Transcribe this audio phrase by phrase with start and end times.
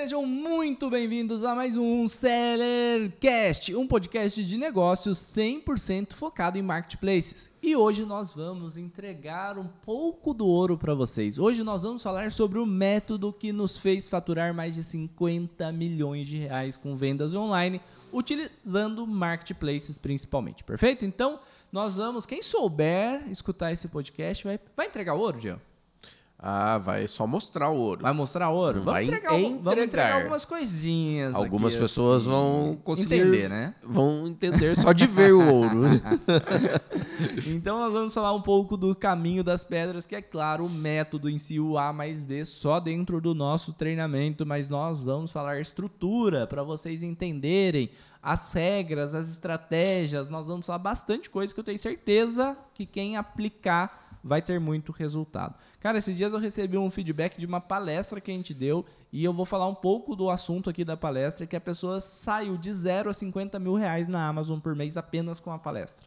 [0.00, 7.50] Sejam muito bem-vindos a mais um Sellercast, um podcast de negócios 100% focado em marketplaces.
[7.60, 11.36] E hoje nós vamos entregar um pouco do ouro para vocês.
[11.36, 16.28] Hoje nós vamos falar sobre o método que nos fez faturar mais de 50 milhões
[16.28, 17.80] de reais com vendas online,
[18.12, 20.62] utilizando marketplaces principalmente.
[20.62, 21.04] Perfeito?
[21.04, 21.40] Então,
[21.72, 25.60] nós vamos, quem souber escutar esse podcast, vai, vai entregar ouro, Diego?
[26.40, 28.02] Ah, vai só mostrar o ouro.
[28.02, 28.74] Vai mostrar ouro?
[28.84, 30.16] Vamos, vai entregar, algum- vamos entregar entregar.
[30.20, 31.34] algumas coisinhas.
[31.34, 32.30] Algumas aqui, pessoas assim.
[32.30, 33.74] vão conseguir entender, né?
[33.82, 35.80] Vão entender só de ver o ouro.
[37.48, 41.28] Então nós vamos falar um pouco do caminho das pedras, que é claro, o método
[41.28, 45.60] em si, o A mais B, só dentro do nosso treinamento, mas nós vamos falar
[45.60, 47.90] estrutura para vocês entenderem
[48.22, 53.16] as regras, as estratégias, nós vamos falar bastante coisa que eu tenho certeza que quem
[53.16, 55.54] aplicar vai ter muito resultado.
[55.80, 59.24] Cara, esses dias eu recebi um feedback de uma palestra que a gente deu e
[59.24, 62.72] eu vou falar um pouco do assunto aqui da palestra, que a pessoa saiu de
[62.72, 66.06] 0 a 50 mil reais na Amazon por mês apenas com a palestra.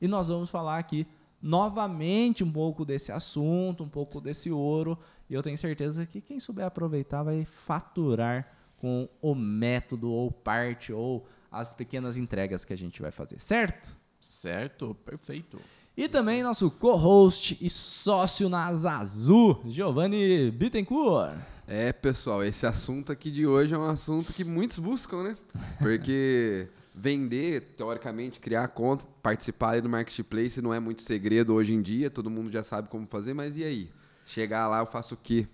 [0.00, 1.06] E nós vamos falar aqui
[1.42, 4.98] novamente um pouco desse assunto, um pouco desse ouro.
[5.28, 10.92] E eu tenho certeza que quem souber aproveitar vai faturar com o método ou parte
[10.92, 14.00] ou as pequenas entregas que a gente vai fazer, certo?
[14.20, 14.94] certo?
[15.04, 15.60] Perfeito.
[16.00, 21.36] E também nosso co-host e sócio na Zazu, Giovanni Bittencourt.
[21.66, 25.36] É, pessoal, esse assunto aqui de hoje é um assunto que muitos buscam, né?
[25.78, 32.08] Porque vender, teoricamente, criar conta, participar do marketplace não é muito segredo hoje em dia,
[32.08, 33.90] todo mundo já sabe como fazer, mas e aí?
[34.24, 35.46] Chegar lá, eu faço o quê?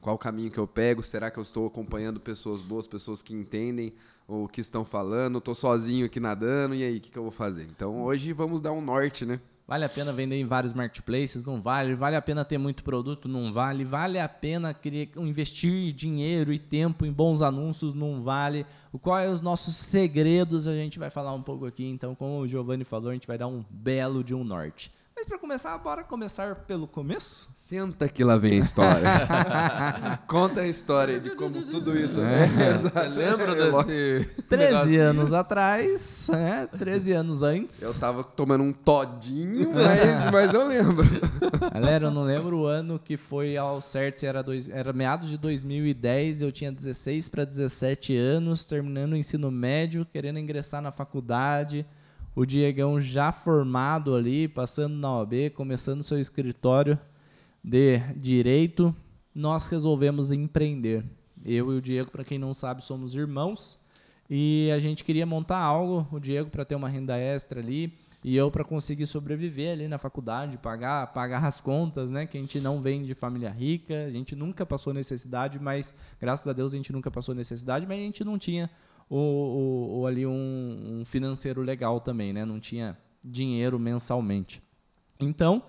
[0.00, 1.00] Qual o caminho que eu pego?
[1.00, 3.94] Será que eu estou acompanhando pessoas boas, pessoas que entendem
[4.26, 5.38] o que estão falando?
[5.38, 7.68] Estou sozinho aqui nadando, e aí, o que, que eu vou fazer?
[7.70, 9.40] Então, hoje vamos dar um norte, né?
[9.72, 11.46] Vale a pena vender em vários marketplaces?
[11.46, 11.94] Não vale.
[11.94, 13.26] Vale a pena ter muito produto?
[13.26, 13.86] Não vale.
[13.86, 17.94] Vale a pena criar- investir dinheiro e tempo em bons anúncios?
[17.94, 18.66] Não vale.
[18.92, 20.68] O Quais é os nossos segredos?
[20.68, 21.86] A gente vai falar um pouco aqui.
[21.86, 24.92] Então, como o Giovanni falou, a gente vai dar um belo de um norte.
[25.22, 27.48] Mas para começar, bora começar pelo começo?
[27.54, 29.08] Senta que lá vem a história.
[30.26, 32.20] Conta a história de como tudo isso...
[32.20, 32.50] né?
[33.14, 35.02] Lembra desse 13 negocinho?
[35.04, 36.68] anos atrás, né?
[36.76, 37.80] 13 anos antes.
[37.82, 41.06] Eu tava tomando um todinho, mas, mas eu lembro.
[41.72, 45.28] Galera, eu não lembro o ano que foi ao certo, se era, dois, era meados
[45.28, 50.90] de 2010, eu tinha 16 para 17 anos, terminando o ensino médio, querendo ingressar na
[50.90, 51.86] faculdade.
[52.34, 56.98] O Diegão já formado ali, passando na OAB, começando seu escritório
[57.62, 58.96] de direito,
[59.34, 61.04] nós resolvemos empreender.
[61.44, 63.78] Eu e o Diego, para quem não sabe, somos irmãos
[64.30, 67.92] e a gente queria montar algo, o Diego para ter uma renda extra ali
[68.24, 72.24] e eu para conseguir sobreviver ali na faculdade, pagar, pagar as contas, né?
[72.24, 76.48] Que a gente não vem de família rica, a gente nunca passou necessidade, mas graças
[76.48, 78.70] a Deus a gente nunca passou necessidade, mas a gente não tinha
[79.16, 82.44] o, o- o ali um, um financeiro legal também, né?
[82.44, 84.62] Não tinha dinheiro mensalmente.
[85.20, 85.62] Então,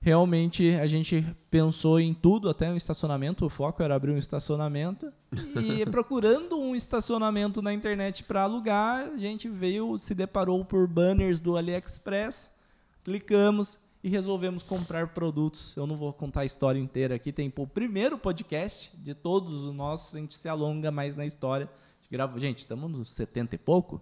[0.00, 3.44] realmente a gente pensou em tudo, até um estacionamento.
[3.44, 5.12] O foco era abrir um estacionamento.
[5.60, 11.40] E procurando um estacionamento na internet para alugar, a gente veio, se deparou por banners
[11.40, 12.50] do AliExpress,
[13.02, 15.74] clicamos e resolvemos comprar produtos.
[15.76, 19.74] Eu não vou contar a história inteira aqui, tem o primeiro podcast de todos os
[19.74, 21.68] nossos, a gente se alonga mais na história.
[22.14, 24.00] Grava, gente, estamos nos 70 e pouco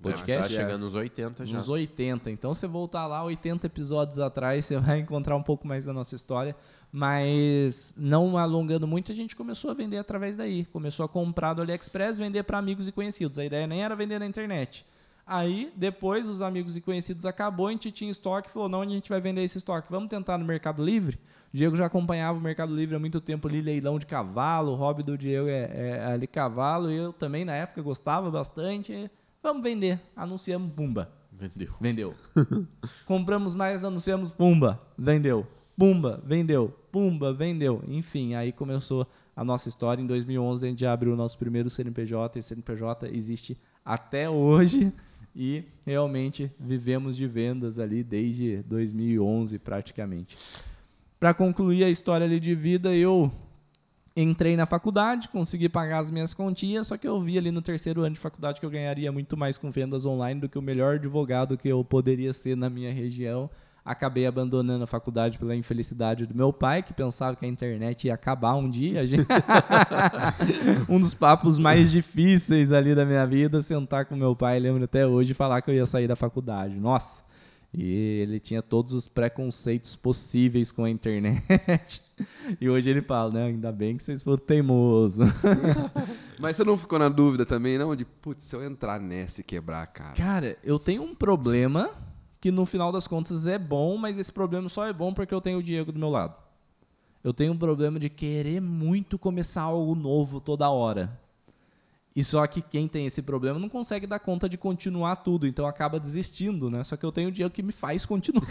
[0.00, 0.54] podcast.
[0.54, 1.56] Tá chegando nos 80 já.
[1.56, 2.30] Nos 80.
[2.30, 6.14] Então, você voltar lá 80 episódios atrás, você vai encontrar um pouco mais da nossa
[6.14, 6.54] história.
[6.92, 10.64] Mas, não alongando muito, a gente começou a vender através daí.
[10.66, 13.36] Começou a comprar do AliExpress, vender para amigos e conhecidos.
[13.36, 14.86] A ideia nem era vender na internet.
[15.32, 18.94] Aí, depois, os amigos e conhecidos acabou, a gente tinha estoque, falou, não, onde a
[18.96, 19.86] gente vai vender esse estoque?
[19.88, 21.20] Vamos tentar no Mercado Livre?
[21.54, 24.74] O Diego já acompanhava o Mercado Livre há muito tempo ali, leilão de cavalo, o
[24.74, 29.08] hobby do Diego é, é ali cavalo, e eu também, na época, gostava bastante.
[29.40, 30.00] Vamos vender.
[30.16, 31.08] Anunciamos, pumba.
[31.32, 31.74] Vendeu.
[31.80, 32.14] Vendeu.
[33.06, 35.46] Compramos mais, anunciamos, pumba, vendeu.
[35.78, 36.76] Pumba, vendeu.
[36.90, 37.84] Pumba, vendeu.
[37.86, 39.06] Enfim, aí começou
[39.36, 40.02] a nossa história.
[40.02, 42.36] Em 2011 a gente já abriu o nosso primeiro CNPJ.
[42.36, 44.92] Esse CNPJ existe até hoje
[45.34, 50.36] e realmente vivemos de vendas ali desde 2011 praticamente.
[51.18, 53.30] Para concluir a história ali de vida, eu
[54.16, 58.02] entrei na faculdade, consegui pagar as minhas continhas, só que eu vi ali no terceiro
[58.02, 60.96] ano de faculdade que eu ganharia muito mais com vendas online do que o melhor
[60.96, 63.50] advogado que eu poderia ser na minha região.
[63.84, 68.14] Acabei abandonando a faculdade pela infelicidade do meu pai, que pensava que a internet ia
[68.14, 69.06] acabar um dia.
[69.06, 69.26] Gente-
[70.88, 75.06] um dos papos mais difíceis ali da minha vida, sentar com meu pai, lembro até
[75.06, 76.78] hoje, e falar que eu ia sair da faculdade.
[76.78, 77.22] Nossa!
[77.72, 82.02] E ele tinha todos os preconceitos possíveis com a internet.
[82.60, 83.44] E hoje ele fala, né?
[83.44, 85.24] Ainda bem que vocês foram teimosos.
[86.38, 87.94] Mas você não ficou na dúvida também, não?
[87.94, 90.16] De, putz, se eu entrar nessa e quebrar a cara.
[90.16, 91.90] Cara, eu tenho um problema
[92.40, 95.40] que no final das contas é bom, mas esse problema só é bom porque eu
[95.40, 96.34] tenho o Diego do meu lado.
[97.22, 101.20] Eu tenho um problema de querer muito começar algo novo toda hora.
[102.20, 105.66] E só que quem tem esse problema não consegue dar conta de continuar tudo, então
[105.66, 106.84] acaba desistindo, né?
[106.84, 108.46] Só que eu tenho o Diego que me faz continuar.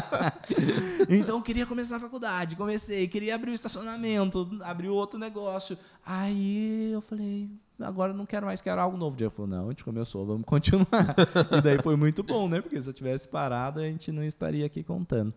[1.06, 5.76] então eu queria começar a faculdade, comecei, queria abrir o estacionamento, abrir outro negócio.
[6.06, 9.12] Aí eu falei, agora eu não quero mais, quero algo novo.
[9.12, 11.14] O Diego falou, não, a gente começou, vamos continuar.
[11.52, 12.62] e daí foi muito bom, né?
[12.62, 15.34] Porque se eu tivesse parado, a gente não estaria aqui contando.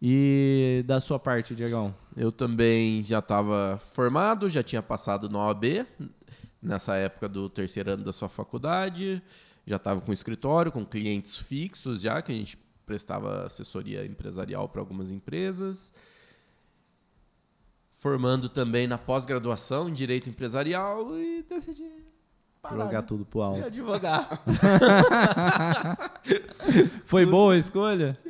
[0.00, 1.92] E da sua parte, Diegão?
[2.16, 5.84] Eu também já estava formado, já tinha passado no OAB,
[6.60, 9.22] nessa época do terceiro ano da sua faculdade,
[9.66, 14.80] já estava com escritório, com clientes fixos já, que a gente prestava assessoria empresarial para
[14.80, 15.92] algumas empresas.
[17.90, 21.90] Formando também na pós-graduação em Direito Empresarial e decidi
[22.62, 23.64] parar jogar tudo pro alto.
[23.64, 24.28] advogar.
[27.06, 28.18] Foi boa a escolha?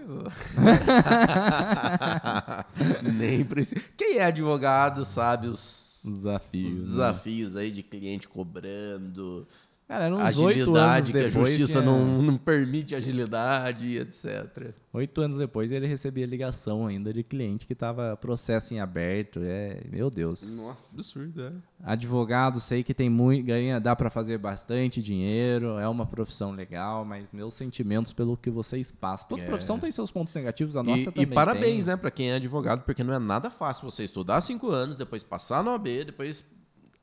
[3.03, 3.83] Nem precisa.
[3.97, 6.85] Quem é advogado sabe os desafios, os né?
[6.85, 9.47] desafios aí de cliente cobrando,
[9.89, 11.93] Cara, eram uns agilidade, que depois, a justiça tinha...
[11.93, 14.75] não, não permite agilidade, etc.
[14.93, 19.41] Oito anos depois ele recebia ligação ainda de cliente que estava processo em aberto.
[19.45, 20.57] É, meu Deus.
[20.57, 20.93] Nossa.
[20.93, 21.53] Absurdo, é.
[21.85, 27.05] Advogado, sei que tem muito, ganha, dá para fazer bastante dinheiro, é uma profissão legal,
[27.05, 29.29] mas meus sentimentos pelo que vocês passam.
[29.29, 29.47] Toda É.
[29.47, 31.23] profissão tem seus pontos negativos, a nossa E, também.
[31.23, 31.93] e parabéns, tem.
[31.93, 35.23] né, para quem é advogado, porque não é nada fácil você estudar cinco anos, depois
[35.23, 36.45] passar no AB, depois.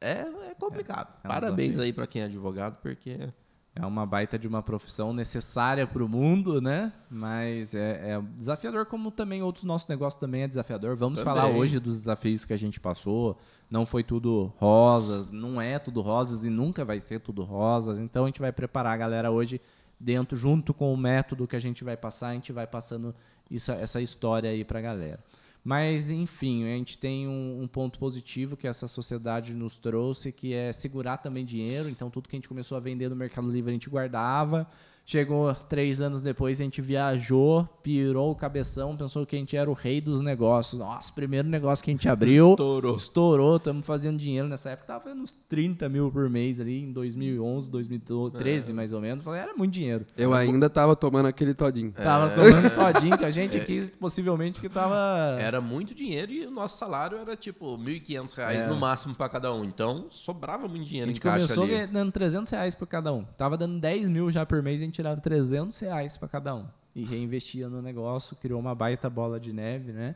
[0.03, 1.13] É, é complicado.
[1.23, 1.85] É um parabéns desafio.
[1.85, 3.29] aí para quem é advogado, porque.
[3.75, 6.93] É uma baita de uma profissão necessária para o mundo, né?
[7.09, 10.95] Mas é, é desafiador, como também outros nossos negócios também é desafiador.
[10.95, 11.41] Vamos Também.
[11.41, 13.35] falar hoje dos desafios que a gente passou.
[13.71, 17.97] Não foi tudo rosas, não é tudo rosas e nunca vai ser tudo rosas.
[17.97, 19.59] Então a gente vai preparar a galera hoje
[19.99, 23.11] dentro, junto com o método que a gente vai passar, a gente vai passando
[23.49, 25.19] isso, essa história aí para a galera.
[25.63, 30.53] Mas, enfim, a gente tem um, um ponto positivo que essa sociedade nos trouxe, que
[30.53, 31.87] é segurar também dinheiro.
[31.89, 34.67] Então, tudo que a gente começou a vender no Mercado Livre, a gente guardava.
[35.05, 39.69] Chegou três anos depois, a gente viajou, pirou o cabeção, pensou que a gente era
[39.69, 40.79] o rei dos negócios.
[40.79, 42.51] Nossa, primeiro negócio que a gente abriu.
[42.51, 42.95] Estourou.
[42.95, 44.87] Estourou, estamos fazendo dinheiro nessa época.
[44.87, 48.73] Tava fazendo uns 30 mil por mês ali, em 2011, 2013, É.
[48.73, 49.23] mais ou menos.
[49.23, 50.05] Falei, era muito dinheiro.
[50.17, 51.91] Eu ainda tava tomando aquele todinho.
[51.91, 55.37] Tava tomando todinho, tinha gente aqui, possivelmente, que tava...
[55.37, 58.67] Era muito dinheiro e o nosso salário era tipo 1.500 reais É.
[58.67, 59.65] no máximo para cada um.
[59.65, 61.87] Então sobrava muito A dinheiro em gente caixa começou ali.
[61.87, 63.23] dando 300 reais por cada um.
[63.37, 66.65] Tava dando 10 mil já por mês, a gente tirava 300 reais para cada um.
[66.95, 70.15] E reinvestia no negócio, criou uma baita bola de neve, né?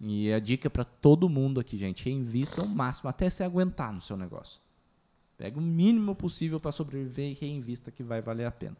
[0.00, 4.00] E a dica para todo mundo aqui, gente, reinvista o máximo, até se aguentar no
[4.00, 4.60] seu negócio.
[5.38, 8.76] Pega o mínimo possível para sobreviver e reinvista que vai valer a pena.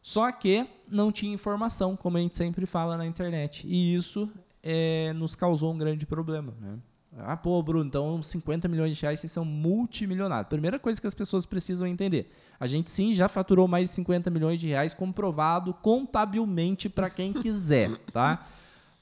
[0.00, 3.66] Só que não tinha informação, como a gente sempre fala na internet.
[3.66, 4.30] E isso
[4.62, 6.54] eh, nos causou um grande problema.
[6.60, 6.78] Né?
[7.18, 10.48] Ah, pô, Bruno, então 50 milhões de reais vocês são multimilionários.
[10.48, 12.30] Primeira coisa que as pessoas precisam entender:
[12.60, 17.32] a gente sim já faturou mais de 50 milhões de reais, comprovado contabilmente para quem
[17.40, 18.46] quiser, tá?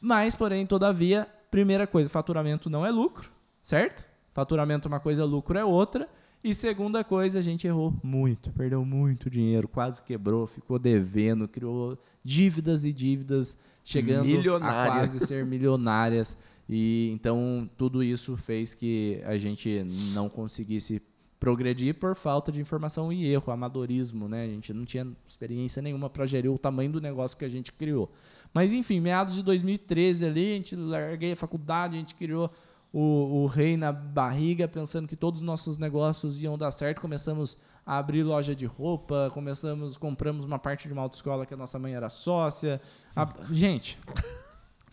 [0.01, 3.31] Mas, porém, todavia, primeira coisa, faturamento não é lucro,
[3.63, 4.07] certo?
[4.33, 6.09] Faturamento é uma coisa, lucro é outra.
[6.43, 11.97] E segunda coisa, a gente errou muito, perdeu muito dinheiro, quase quebrou, ficou devendo, criou
[12.23, 16.37] dívidas e dívidas, chegando a quase ser milionárias.
[16.69, 21.03] E então tudo isso fez que a gente não conseguisse
[21.39, 24.45] progredir por falta de informação e erro, amadorismo, né?
[24.45, 27.71] A gente não tinha experiência nenhuma para gerir o tamanho do negócio que a gente
[27.73, 28.11] criou.
[28.55, 32.51] Mas enfim, meados de 2013 ali, a gente larguei a faculdade, a gente criou
[32.91, 37.01] o, o rei na barriga, pensando que todos os nossos negócios iam dar certo.
[37.03, 41.57] Começamos a abrir loja de roupa, começamos, compramos uma parte de uma autoescola que a
[41.59, 42.81] nossa mãe era sócia.
[43.15, 43.99] A- gente,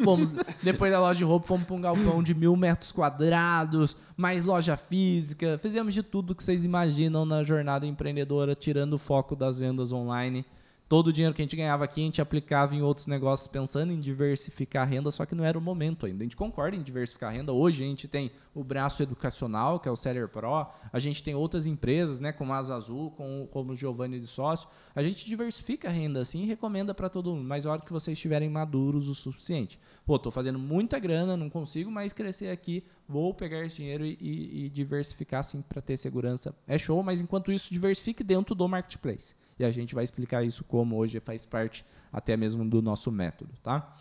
[0.03, 4.45] Fomos, depois da loja de roupa, fomos para um galpão de mil metros quadrados, mais
[4.45, 5.57] loja física.
[5.57, 10.45] Fizemos de tudo que vocês imaginam na jornada empreendedora, tirando o foco das vendas online.
[10.91, 13.93] Todo o dinheiro que a gente ganhava aqui, a gente aplicava em outros negócios, pensando
[13.93, 16.21] em diversificar a renda, só que não era o momento ainda.
[16.21, 17.53] A gente concorda em diversificar a renda.
[17.53, 20.67] Hoje a gente tem o braço educacional, que é o Seller Pro.
[20.91, 24.27] A gente tem outras empresas, né, como a Asa Azul, com, como o Giovanni de
[24.27, 24.67] sócio.
[24.93, 27.93] A gente diversifica a renda assim e recomenda para todo mundo, mas a hora que
[27.93, 29.79] vocês estiverem maduros o suficiente.
[30.05, 34.17] Pô, tô fazendo muita grana, não consigo mais crescer aqui, vou pegar esse dinheiro e,
[34.19, 36.53] e- e diversificar assim para ter segurança.
[36.67, 39.35] É show, mas enquanto isso, diversifique dentro do marketplace.
[39.61, 43.53] E a gente vai explicar isso como hoje faz parte até mesmo do nosso método,
[43.61, 43.95] tá?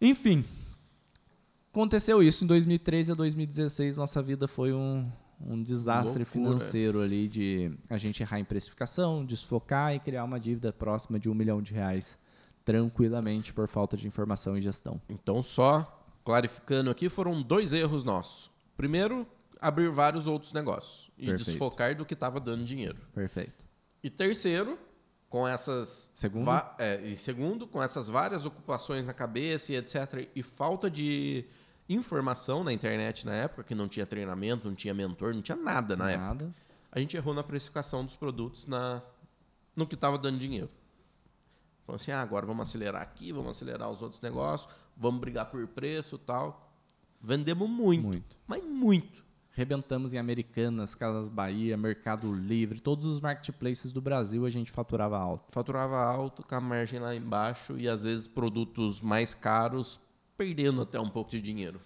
[0.00, 0.44] Enfim,
[1.70, 6.24] aconteceu isso em 2013 a 2016, nossa vida foi um, um desastre Loucura.
[6.26, 11.30] financeiro ali de a gente errar em precificação, desfocar e criar uma dívida próxima de
[11.30, 12.18] um milhão de reais
[12.64, 15.00] tranquilamente por falta de informação e gestão.
[15.08, 18.50] Então, só clarificando aqui, foram dois erros nossos.
[18.76, 19.26] Primeiro,
[19.60, 21.50] abrir vários outros negócios e Perfeito.
[21.50, 22.98] desfocar do que estava dando dinheiro.
[23.14, 23.65] Perfeito.
[24.06, 24.78] E terceiro,
[25.28, 26.12] com essas.
[26.14, 26.48] Segundo?
[26.78, 30.28] é, e segundo, com essas várias ocupações na cabeça e etc.
[30.32, 31.44] E falta de
[31.88, 35.96] informação na internet na época, que não tinha treinamento, não tinha mentor, não tinha nada
[35.96, 36.24] na época.
[36.24, 36.54] Nada.
[36.92, 39.02] A gente errou na precificação dos produtos na,
[39.74, 40.70] no que estava dando dinheiro.
[41.84, 45.66] Falou assim: ah, agora vamos acelerar aqui, vamos acelerar os outros negócios, vamos brigar por
[45.66, 46.72] preço e tal.
[47.20, 48.38] Vendemos muito, Muito.
[48.46, 49.25] mas muito.
[49.56, 55.16] Rebentamos em Americanas, Casas Bahia, Mercado Livre, todos os marketplaces do Brasil a gente faturava
[55.16, 55.46] alto.
[55.50, 59.98] faturava alto, com a margem lá embaixo e às vezes produtos mais caros
[60.36, 61.80] perdendo até um pouco de dinheiro.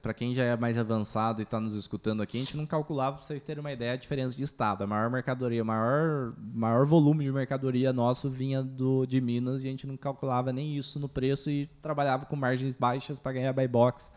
[0.00, 3.16] Para quem já é mais avançado e está nos escutando aqui, a gente não calculava,
[3.16, 4.84] para vocês terem uma ideia, a diferença de estado.
[4.84, 9.68] A maior mercadoria, o maior, maior volume de mercadoria nosso vinha do, de Minas e
[9.68, 13.52] a gente não calculava nem isso no preço e trabalhava com margens baixas para ganhar
[13.52, 14.10] buy box.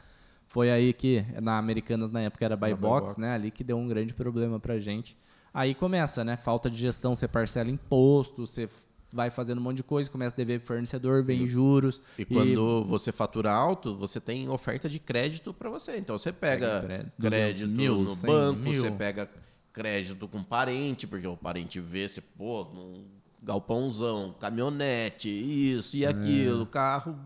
[0.51, 3.17] Foi aí que, na Americanas na época era buy box, box.
[3.21, 3.33] né?
[3.33, 5.15] Ali que deu um grande problema pra gente.
[5.53, 6.35] Aí começa, né?
[6.35, 8.69] Falta de gestão, você parcela imposto, você
[9.13, 12.01] vai fazendo um monte de coisa, começa a dever pro fornecedor, vem juros.
[12.19, 15.95] E quando você fatura alto, você tem oferta de crédito para você.
[15.97, 18.81] Então você pega, Pega crédito, crédito, 200 mil, no 100 banco, mil.
[18.81, 19.29] você pega
[19.71, 23.05] crédito com parente, porque o parente vê você, pô, num
[23.41, 25.99] galpãozão, caminhonete, isso É.
[25.99, 27.17] e aquilo, carro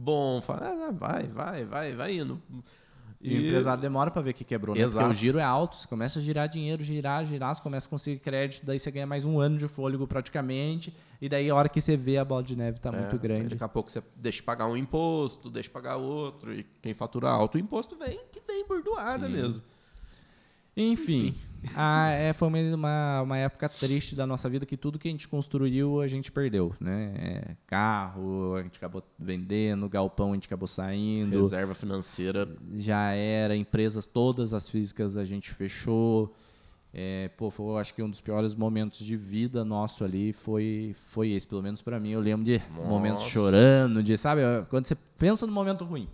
[0.00, 2.40] bom, fala, ah, vai, vai, vai, vai indo.
[3.22, 4.80] E o empresário demora para ver que quebrou, né?
[4.80, 5.04] Exato.
[5.04, 7.90] Porque o giro é alto, você começa a girar dinheiro, girar, girar, você começa a
[7.90, 11.68] conseguir crédito, daí você ganha mais um ano de fôlego praticamente, e daí a hora
[11.68, 13.50] que você vê a bola de neve tá É, muito grande.
[13.50, 16.94] Daqui a pouco você deixa de pagar um imposto, deixa de pagar outro, e quem
[16.94, 19.62] fatura alto, o imposto vem, que vem bordoada mesmo.
[20.74, 21.34] Enfim,
[21.74, 25.28] a- é, foi uma, uma, época triste da nossa vida que tudo que a gente
[25.28, 27.14] construiu a gente perdeu, né?
[27.16, 31.36] É, carro, a gente acabou vendendo, galpão a gente acabou saindo.
[31.36, 36.34] Reserva financeira já era, empresas todas as físicas a gente fechou.
[36.92, 40.92] É, pô, foi, eu acho que um dos piores momentos de vida nosso ali foi,
[40.96, 42.10] foi esse, pelo menos pra mim.
[42.10, 46.08] Eu lembro de momentos chorando, de, sabe, quando você pensa no momento ruim.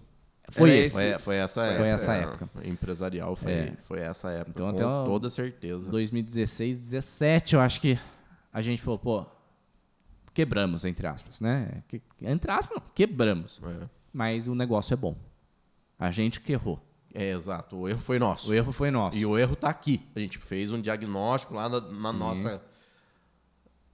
[0.50, 0.93] Foi esse.
[0.93, 1.87] Foi, foi essa Foi época.
[1.88, 2.49] essa é, época.
[2.65, 3.73] Empresarial foi, É.
[3.81, 4.50] foi essa época.
[4.50, 5.91] Então, com o- toda certeza.
[5.91, 7.99] 2016, 17, eu acho que
[8.53, 9.26] a gente falou, pô,
[10.33, 11.83] quebramos, entre aspas, né?
[11.88, 13.61] Que- Entre aspas, não, quebramos.
[13.65, 13.88] É.
[14.12, 15.17] Mas o negócio é bom.
[15.99, 16.81] A gente que errou.
[17.15, 17.76] É, exato.
[17.76, 18.50] O erro foi nosso.
[18.50, 19.17] O erro foi nosso.
[19.19, 20.03] E o erro tá aqui.
[20.15, 22.62] A gente fez um diagnóstico lá na, na nossa.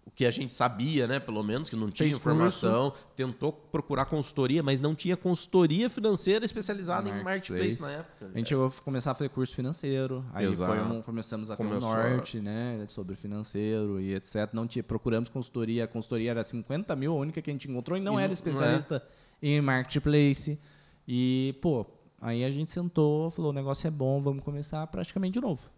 [0.05, 1.21] O que a gente sabia, né?
[1.21, 2.93] Pelo menos, que não tinha Fez informação.
[3.15, 7.81] Tentou procurar consultoria, mas não tinha consultoria financeira especializada em Marketplace.
[7.81, 8.31] marketplace na época.
[8.35, 11.69] A gente chegou a começar a fazer curso financeiro, aí um- começamos a ter um
[11.69, 14.53] Começou a- norte, né, sobre financeiro e etc.
[14.53, 17.97] Não tinha, procuramos consultoria, a consultoria era 50 mil, a única que a gente encontrou,
[17.97, 19.03] e não E era não- especialista
[19.41, 20.59] em marketplace.
[21.07, 21.87] E, pô,
[22.21, 25.71] aí a gente sentou, falou, o negócio é bom, vamos começar praticamente de novo.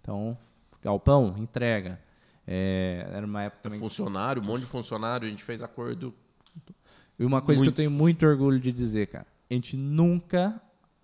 [0.00, 0.38] Então,
[0.80, 2.00] galpão, entrega.
[2.50, 3.78] É, era uma época também...
[3.78, 6.14] Funcionário, um monte de funcionário, a gente fez acordo.
[7.18, 7.76] E uma coisa que eu Muito.
[7.76, 10.58] tenho muito orgulho de dizer, cara, a gente nunca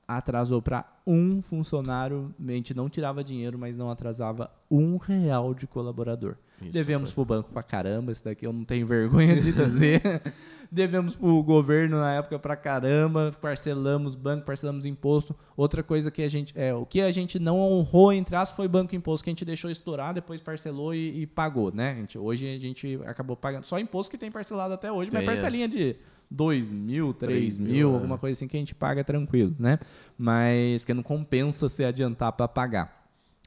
[0.07, 5.67] atrasou para um funcionário, a gente não tirava dinheiro, mas não atrasava um real de
[5.67, 6.37] colaborador.
[6.63, 10.01] Isso Devemos pro banco pra caramba, isso daqui eu não tenho vergonha de dizer.
[10.71, 15.37] Devemos pro governo na época pra caramba, parcelamos banco, parcelamos imposto.
[15.57, 18.67] Outra coisa que a gente, é, o que a gente não honrou entre aspas foi
[18.67, 21.93] banco e imposto, que a gente deixou estourar, depois parcelou e, e pagou, né?
[21.93, 25.21] A gente, hoje a gente acabou pagando só imposto que tem parcelado até hoje, mas
[25.21, 25.33] Tem, é.
[25.33, 25.97] parcelinha de
[26.31, 27.95] 2 mil, 3 Três mil, mil, é.
[27.95, 29.79] alguma coisa assim que a gente paga tranquilo, né?
[30.17, 33.05] Mas que não compensa se adiantar para pagar.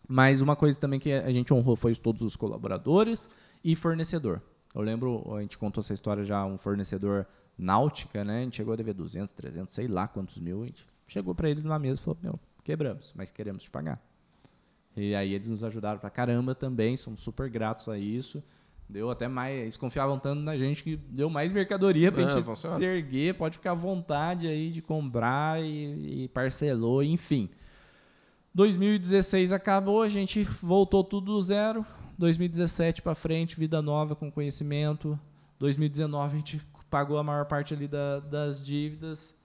[0.07, 3.29] Mas uma coisa também que a gente honrou foi todos os colaboradores
[3.63, 4.41] e fornecedor.
[4.73, 8.39] Eu lembro, a gente contou essa história já, um fornecedor náutica, né?
[8.39, 10.63] A gente chegou a dever 200, 300, sei lá quantos mil.
[10.63, 14.01] A gente chegou para eles na mesa e falou: Meu, quebramos, mas queremos te pagar.
[14.95, 18.43] E aí eles nos ajudaram pra caramba também, somos super gratos a isso.
[18.89, 22.43] Deu até mais, eles confiavam tanto na gente que deu mais mercadoria pra É, gente
[22.43, 22.75] funciona.
[22.75, 27.49] se erguer, pode ficar à vontade aí de comprar e, e parcelou, enfim.
[28.53, 31.85] 2016 acabou, a gente voltou tudo do zero.
[32.17, 35.19] 2017 para frente, vida nova com conhecimento.
[35.59, 39.35] 2019 a gente pagou a maior parte ali da- das dívidas.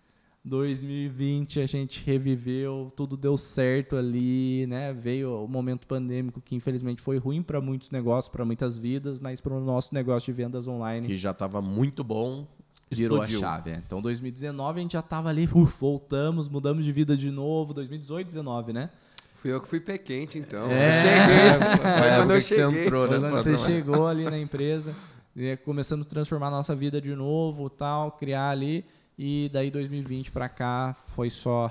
[0.44, 4.92] 2020 a gente reviveu, tudo deu certo ali, né?
[4.92, 9.40] Veio o momento pandêmico que infelizmente foi ruim para muitos negócios, para muitas vidas, mas
[9.40, 12.46] para o nosso negócio de vendas online Que já estava muito bom.
[12.90, 13.38] virou explodiu.
[13.38, 13.70] a chave.
[13.70, 13.82] é.
[13.86, 18.26] Então 2019 a gente já tava ali, uf, voltamos, mudamos de vida de novo, 2018,
[18.26, 18.90] 19, né?
[19.36, 20.60] Fui eu que fui pé quente, então.
[20.70, 20.88] É.
[20.88, 21.78] Eu cheguei.
[21.78, 22.84] Foi É, quando eu porque você cheguei.
[22.84, 23.56] entrou, né, Quando você patrão?
[23.66, 24.94] chegou ali na empresa,
[25.36, 28.84] e começamos a transformar a nossa vida de novo, tal, criar ali.
[29.24, 31.70] E daí 2020 para cá foi só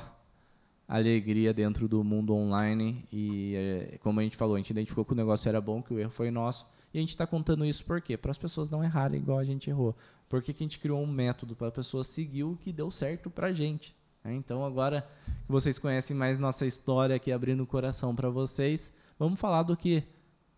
[0.88, 3.05] alegria dentro do mundo online.
[3.12, 5.93] E é, como a gente falou, a gente identificou que o negócio era bom, que
[5.93, 6.65] o erro foi nosso.
[6.93, 8.15] E a gente está contando isso por quê?
[8.15, 9.93] Para as pessoas não errarem igual a gente errou.
[10.29, 13.29] Porque que a gente criou um método para a pessoa seguir o que deu certo
[13.29, 13.93] para a gente.
[14.24, 14.34] né?
[14.34, 15.01] Então agora
[15.46, 19.75] que vocês conhecem mais nossa história aqui, abrindo o coração para vocês, vamos falar do
[19.75, 20.05] que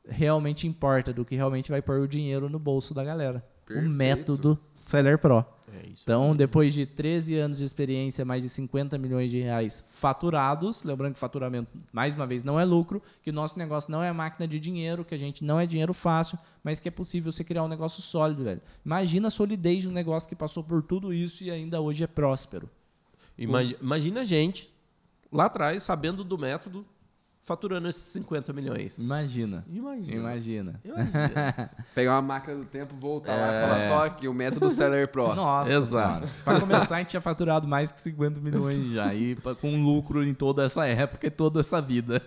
[0.07, 3.43] realmente importa, do que realmente vai pôr o dinheiro no bolso da galera.
[3.65, 3.87] Perfeito.
[3.87, 5.45] O método Seller Pro.
[5.73, 5.89] É.
[6.03, 11.13] Então, depois de 13 anos de experiência, mais de 50 milhões de reais faturados, lembrando
[11.15, 14.47] que faturamento, mais uma vez, não é lucro, que o nosso negócio não é máquina
[14.47, 17.63] de dinheiro, que a gente não é dinheiro fácil, mas que é possível você criar
[17.63, 18.61] um negócio sólido, velho.
[18.85, 22.07] Imagina a solidez de um negócio que passou por tudo isso e ainda hoje é
[22.07, 22.69] próspero.
[23.37, 24.71] Imagi- Imagina a gente,
[25.31, 26.85] lá atrás, sabendo do método,
[27.43, 28.97] faturando esses 50 milhões.
[28.97, 29.65] Imagina.
[29.69, 30.17] Imagina.
[30.17, 30.81] Imagina.
[30.83, 31.69] Imagina.
[31.93, 35.35] Pegar uma máquina do tempo, voltar lá e falar, toque, o método Seller Pro.
[35.35, 36.25] Nossa, Exato.
[36.43, 39.13] Para começar, a gente tinha faturado mais que 50 milhões já.
[39.13, 42.21] E com lucro em toda essa época e toda essa vida.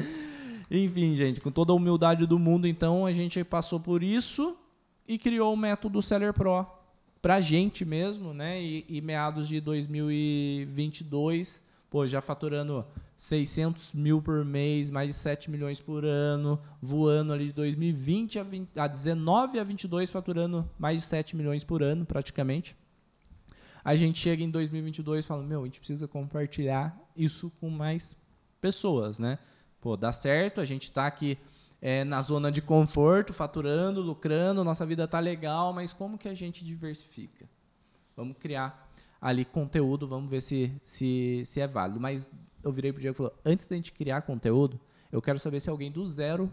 [0.70, 4.56] Enfim, gente, com toda a humildade do mundo, então, a gente passou por isso
[5.06, 6.64] e criou o método Seller Pro
[7.20, 8.62] pra gente mesmo, né?
[8.62, 15.50] E, e meados de 2022, pô, já faturando 600 mil por mês, mais de 7
[15.50, 21.00] milhões por ano, voando ali de 2020 a, 20, a 19 a 22, faturando mais
[21.00, 22.76] de 7 milhões por ano, praticamente.
[23.84, 28.16] A gente chega em 2022 e fala, meu, a gente precisa compartilhar isso com mais
[28.60, 29.38] pessoas, né?
[29.80, 31.38] Pô, dá certo, a gente tá aqui
[31.80, 36.34] é, na zona de conforto, faturando, lucrando, nossa vida tá legal, mas como que a
[36.34, 37.48] gente diversifica?
[38.16, 42.00] Vamos criar ali conteúdo, vamos ver se, se, se é válido.
[42.00, 42.30] Mas
[42.62, 44.78] eu virei pro Diego e falei, antes da gente criar conteúdo,
[45.10, 46.52] eu quero saber se alguém do zero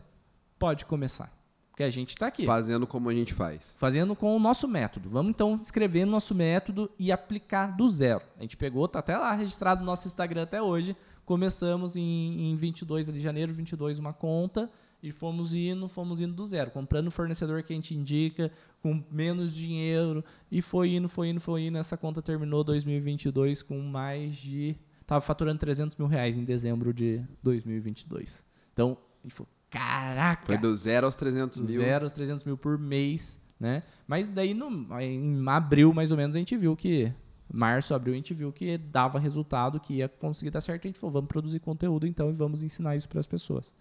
[0.57, 1.31] pode começar.
[1.73, 3.73] Porque a gente está aqui Fazendo como a gente faz.
[3.75, 5.09] fazendo com o nosso método.
[5.09, 8.21] Vamos então escrever no nosso método e aplicar do zero.
[8.37, 10.95] A gente pegou, tá até lá registrado no nosso Instagram até hoje.
[11.25, 14.69] Começamos em, em 22 de janeiro, 22 uma conta
[15.01, 19.03] e fomos indo, fomos indo do zero, comprando o fornecedor que a gente indica com
[19.09, 21.79] menos dinheiro e foi indo, foi indo, foi indo.
[21.79, 27.19] Essa conta terminou 2022 com mais de tava faturando 300 mil reais em dezembro de
[27.41, 28.43] 2022.
[28.71, 30.45] Então, a gente falou, caraca!
[30.45, 31.81] Foi do zero aos 300 Do mil.
[31.81, 33.81] zero aos 300 mil por mês, né?
[34.07, 34.69] Mas daí no,
[35.01, 37.11] em abril, mais ou menos, a gente viu que.
[37.55, 40.85] Março, abril, a gente viu que dava resultado, que ia conseguir dar certo.
[40.85, 43.75] A gente falou, vamos produzir conteúdo então e vamos ensinar isso para as pessoas.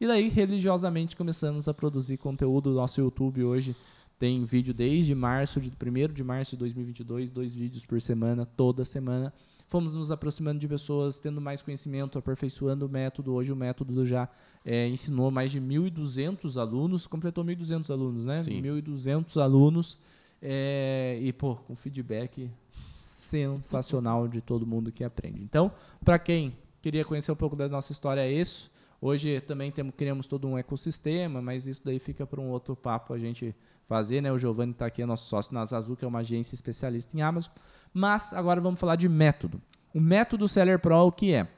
[0.00, 2.72] E daí, religiosamente, começamos a produzir conteúdo.
[2.72, 3.76] O nosso YouTube hoje
[4.18, 8.84] tem vídeo desde março, de 1 de março de 2022, dois vídeos por semana, toda
[8.84, 9.32] semana.
[9.68, 13.32] Fomos nos aproximando de pessoas, tendo mais conhecimento, aperfeiçoando o método.
[13.32, 14.28] Hoje o método já
[14.64, 18.42] é, ensinou mais de 1.200 alunos, completou 1.200 alunos, né?
[18.42, 18.60] Sim.
[18.62, 19.98] 1.200 alunos.
[20.42, 22.50] é, e, pô, com feedback
[22.98, 25.40] sensacional de todo mundo que aprende.
[25.40, 25.70] Então,
[26.04, 28.71] para quem queria conhecer um pouco da nossa história, é isso.
[29.04, 33.12] Hoje também temos, criamos todo um ecossistema, mas isso daí fica para um outro papo
[33.12, 33.52] a gente
[33.84, 34.30] fazer, né?
[34.30, 37.20] O Giovanni está aqui, é nosso sócio na Azul, que é uma agência especialista em
[37.20, 37.52] Amazon.
[37.92, 39.60] Mas agora vamos falar de método.
[39.92, 41.48] O método Seller Pro, o que é?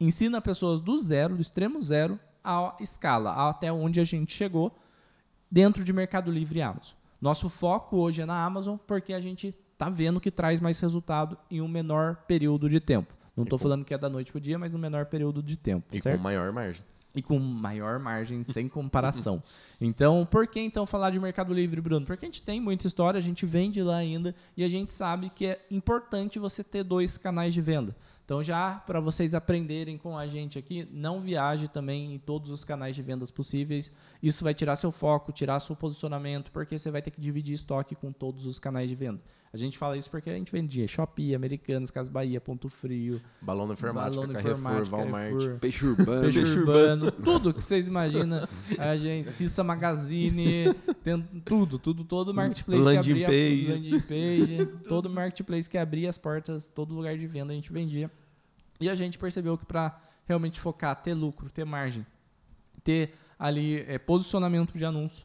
[0.00, 4.72] Ensina pessoas do zero, do extremo zero, à escala, até onde a gente chegou
[5.50, 6.94] dentro de Mercado Livre e Amazon.
[7.20, 11.36] Nosso foco hoje é na Amazon porque a gente está vendo que traz mais resultado
[11.50, 13.12] em um menor período de tempo.
[13.36, 15.56] Não estou falando que é da noite para o dia, mas um menor período de
[15.56, 15.86] tempo.
[15.92, 16.16] E certo?
[16.16, 16.82] com maior margem.
[17.14, 19.42] e com maior margem sem comparação.
[19.80, 22.04] Então, por que então falar de Mercado Livre, Bruno?
[22.04, 25.30] Porque a gente tem muita história, a gente vende lá ainda e a gente sabe
[25.30, 27.96] que é importante você ter dois canais de venda.
[28.26, 32.64] Então, já para vocês aprenderem com a gente aqui, não viaje também em todos os
[32.64, 33.88] canais de vendas possíveis.
[34.20, 37.94] Isso vai tirar seu foco, tirar seu posicionamento, porque você vai ter que dividir estoque
[37.94, 39.20] com todos os canais de venda.
[39.52, 43.68] A gente fala isso porque a gente vendia Shopee, Americanas, Casas Bahia, Ponto Frio, Balão
[43.68, 45.32] da informática, Balão da Carrefour, Informática, Walmart.
[45.32, 46.22] Carrefour, Peixe urbano.
[46.22, 48.46] Peixe urbano, tudo que vocês imaginam.
[48.76, 53.70] A gente, Cissa Magazine, tem tudo, tudo, todo marketplace Landing que abria, page.
[53.70, 58.10] landing page, todo marketplace que abria as portas, todo lugar de venda a gente vendia.
[58.80, 62.04] E a gente percebeu que para realmente focar, ter lucro, ter margem,
[62.84, 65.24] ter ali é, posicionamento de anúncio,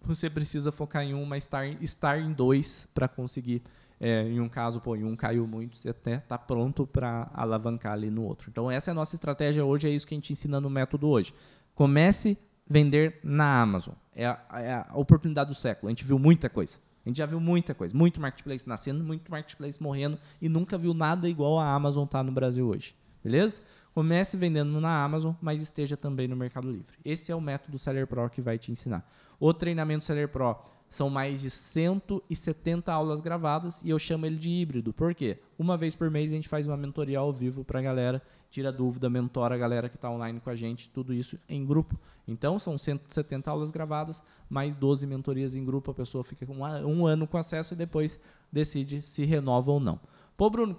[0.00, 3.62] você precisa focar em um, mas estar, estar em dois para conseguir.
[4.00, 7.92] é, em um caso, pô, em um caiu muito, você até está pronto para alavancar
[7.92, 8.50] ali no outro.
[8.50, 11.06] Então, essa é a nossa estratégia hoje, é isso que a gente ensina no método
[11.06, 11.32] hoje.
[11.72, 13.94] Comece vender na Amazon.
[14.12, 15.88] É a, é a oportunidade do século.
[15.88, 16.78] A gente viu muita coisa.
[17.04, 17.96] A gente já viu muita coisa.
[17.96, 22.32] Muito marketplace nascendo, muito marketplace morrendo e nunca viu nada igual a Amazon tá no
[22.32, 22.94] Brasil hoje.
[23.22, 23.62] Beleza?
[23.94, 26.96] Comece vendendo na Amazon, mas esteja também no Mercado Livre.
[27.04, 29.06] Esse é o método Seller Pro que vai te ensinar.
[29.38, 30.56] O treinamento Seller Pro
[30.92, 34.92] são mais de 170 aulas gravadas e eu chamo ele de híbrido.
[34.92, 35.38] Por quê?
[35.58, 38.70] Uma vez por mês a gente faz uma mentoria ao vivo para a galera, tira
[38.70, 41.98] dúvida, mentora a galera que está online com a gente, tudo isso em grupo.
[42.28, 45.90] Então são 170 aulas gravadas, mais 12 mentorias em grupo.
[45.90, 48.20] A pessoa fica um, um ano com acesso e depois
[48.52, 49.98] decide se renova ou não.
[50.36, 50.78] Pô, Bruno,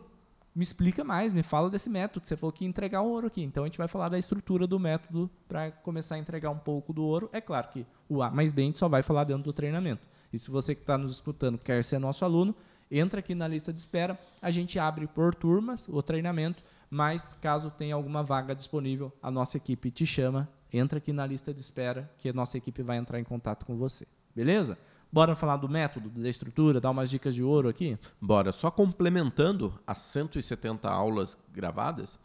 [0.56, 2.26] me explica mais, me fala desse método.
[2.26, 3.42] Você falou que ia entregar o ouro aqui.
[3.42, 6.94] Então a gente vai falar da estrutura do método para começar a entregar um pouco
[6.94, 7.30] do ouro.
[7.34, 10.06] É claro que o A mais B a gente só vai falar dentro do treinamento.
[10.32, 12.56] E se você que está nos escutando quer ser nosso aluno,
[12.90, 14.20] entra aqui na lista de espera.
[14.42, 19.58] A gente abre por turmas o treinamento, mas caso tenha alguma vaga disponível, a nossa
[19.58, 20.48] equipe te chama.
[20.72, 23.78] Entra aqui na lista de espera que a nossa equipe vai entrar em contato com
[23.78, 24.08] você.
[24.36, 24.78] Beleza?
[25.14, 28.00] Bora falar do método, da estrutura, dar umas dicas de ouro aqui?
[28.20, 28.52] Bora.
[28.52, 32.20] Só complementando as 170 aulas gravadas,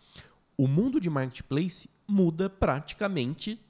[0.57, 3.61] o mundo de marketplace muda praticamente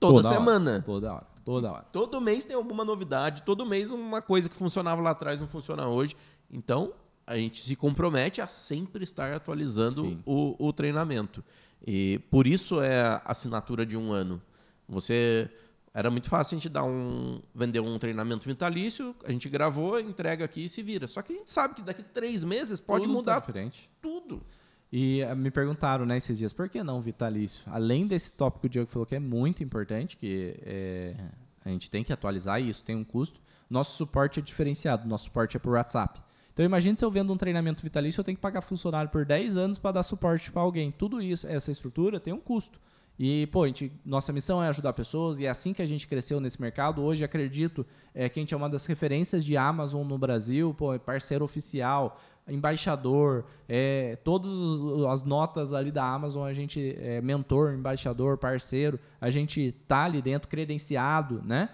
[0.00, 0.70] toda, toda semana.
[0.70, 1.26] Hora, toda hora.
[1.44, 1.82] Toda hora.
[1.92, 5.86] Todo mês tem alguma novidade, todo mês uma coisa que funcionava lá atrás não funciona
[5.86, 6.16] hoje.
[6.50, 6.94] Então,
[7.26, 11.44] a gente se compromete a sempre estar atualizando o, o treinamento.
[11.86, 14.40] E por isso é a assinatura de um ano.
[14.88, 15.50] Você
[15.94, 20.44] era muito fácil a gente dar um, vender um treinamento vitalício, a gente gravou, entrega
[20.44, 21.06] aqui e se vira.
[21.06, 23.52] Só que a gente sabe que daqui três meses pode tudo mudar tá
[24.00, 24.42] tudo.
[24.90, 27.64] E eh, me perguntaram né, esses dias, por que não vitalício?
[27.66, 31.14] Além desse tópico que o Diego falou que é muito importante, que é,
[31.64, 35.24] a gente tem que atualizar e isso tem um custo, nosso suporte é diferenciado, nosso
[35.24, 36.22] suporte é por WhatsApp.
[36.52, 39.56] Então imagine se eu vendo um treinamento vitalício, eu tenho que pagar funcionário por 10
[39.56, 40.90] anos para dar suporte para alguém.
[40.90, 42.78] Tudo isso, essa estrutura tem um custo.
[43.18, 46.40] E, pô, gente, nossa missão é ajudar pessoas e é assim que a gente cresceu
[46.40, 47.02] nesse mercado.
[47.02, 50.94] Hoje, acredito é, que a gente é uma das referências de Amazon no Brasil, pô,
[50.94, 54.50] é parceiro oficial, embaixador, é, todas
[55.08, 60.20] as notas ali da Amazon, a gente é mentor, embaixador, parceiro, a gente tá ali
[60.20, 61.68] dentro credenciado, né?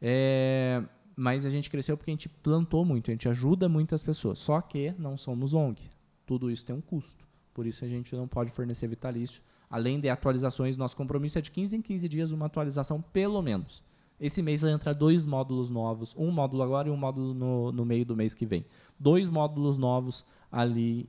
[0.00, 0.82] É,
[1.16, 4.38] mas a gente cresceu porque a gente plantou muito, a gente ajuda muitas pessoas.
[4.38, 5.80] Só que não somos ONG.
[6.26, 7.26] Tudo isso tem um custo.
[7.52, 11.50] Por isso a gente não pode fornecer vitalício Além de atualizações, nosso compromisso é de
[11.50, 13.82] 15 em 15 dias uma atualização pelo menos.
[14.20, 17.84] Esse mês vai entrar dois módulos novos, um módulo agora e um módulo no, no
[17.86, 18.66] meio do mês que vem.
[19.02, 21.06] Dois módulos novos ali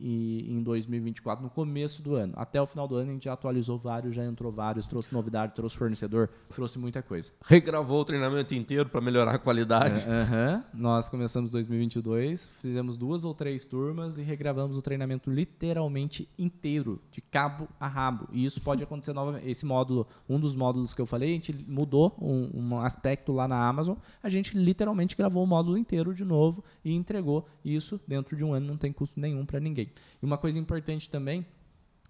[0.50, 2.34] em 2024, no começo do ano.
[2.38, 5.54] Até o final do ano a gente já atualizou vários, já entrou vários, trouxe novidade,
[5.54, 7.34] trouxe fornecedor, trouxe muita coisa.
[7.44, 10.00] Regravou o treinamento inteiro para melhorar a qualidade.
[10.00, 17.02] É, Nós começamos 2022, fizemos duas ou três turmas e regravamos o treinamento literalmente inteiro,
[17.12, 18.30] de cabo a rabo.
[18.32, 19.50] E isso pode acontecer novamente.
[19.50, 23.46] Esse módulo, um dos módulos que eu falei, a gente mudou um, um aspecto lá
[23.46, 27.46] na Amazon, a gente literalmente gravou o módulo inteiro de novo e entregou.
[27.66, 29.92] E isso dentro de um ano não tem custo nenhum nenhum para ninguém.
[30.22, 31.46] E uma coisa importante também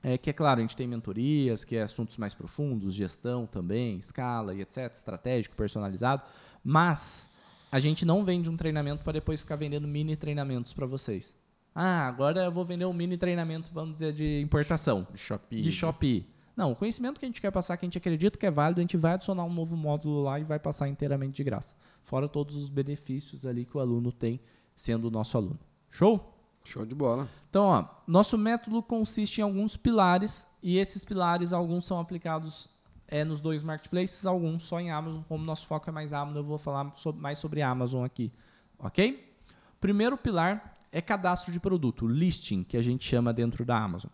[0.02, 3.98] é que, é claro, a gente tem mentorias, que é assuntos mais profundos, gestão também,
[3.98, 6.24] escala e etc., estratégico, personalizado,
[6.64, 7.30] mas
[7.72, 11.34] a gente não vende um treinamento para depois ficar vendendo mini treinamentos para vocês.
[11.74, 15.08] Ah, agora eu vou vender um mini treinamento, vamos dizer, de importação.
[15.12, 15.62] De Shopee.
[15.62, 16.28] De Shopee.
[16.56, 18.80] Não, o conhecimento que a gente quer passar, que a gente acredita que é válido,
[18.80, 21.76] a gente vai adicionar um novo módulo lá e vai passar inteiramente de graça.
[22.04, 24.40] Fora todos os benefícios ali que o aluno tem
[24.76, 25.60] sendo o nosso aluno.
[25.90, 26.34] Show?
[26.64, 27.28] Show de bola.
[27.50, 32.70] Então, ó, nosso método consiste em alguns pilares e esses pilares, alguns são aplicados
[33.08, 35.22] é, nos dois marketplaces, alguns só em Amazon.
[35.24, 38.32] Como nosso foco é mais Amazon, eu vou falar sobre, mais sobre Amazon aqui,
[38.80, 39.34] ok?
[39.80, 44.10] Primeiro pilar é cadastro de produto, listing, que a gente chama dentro da Amazon.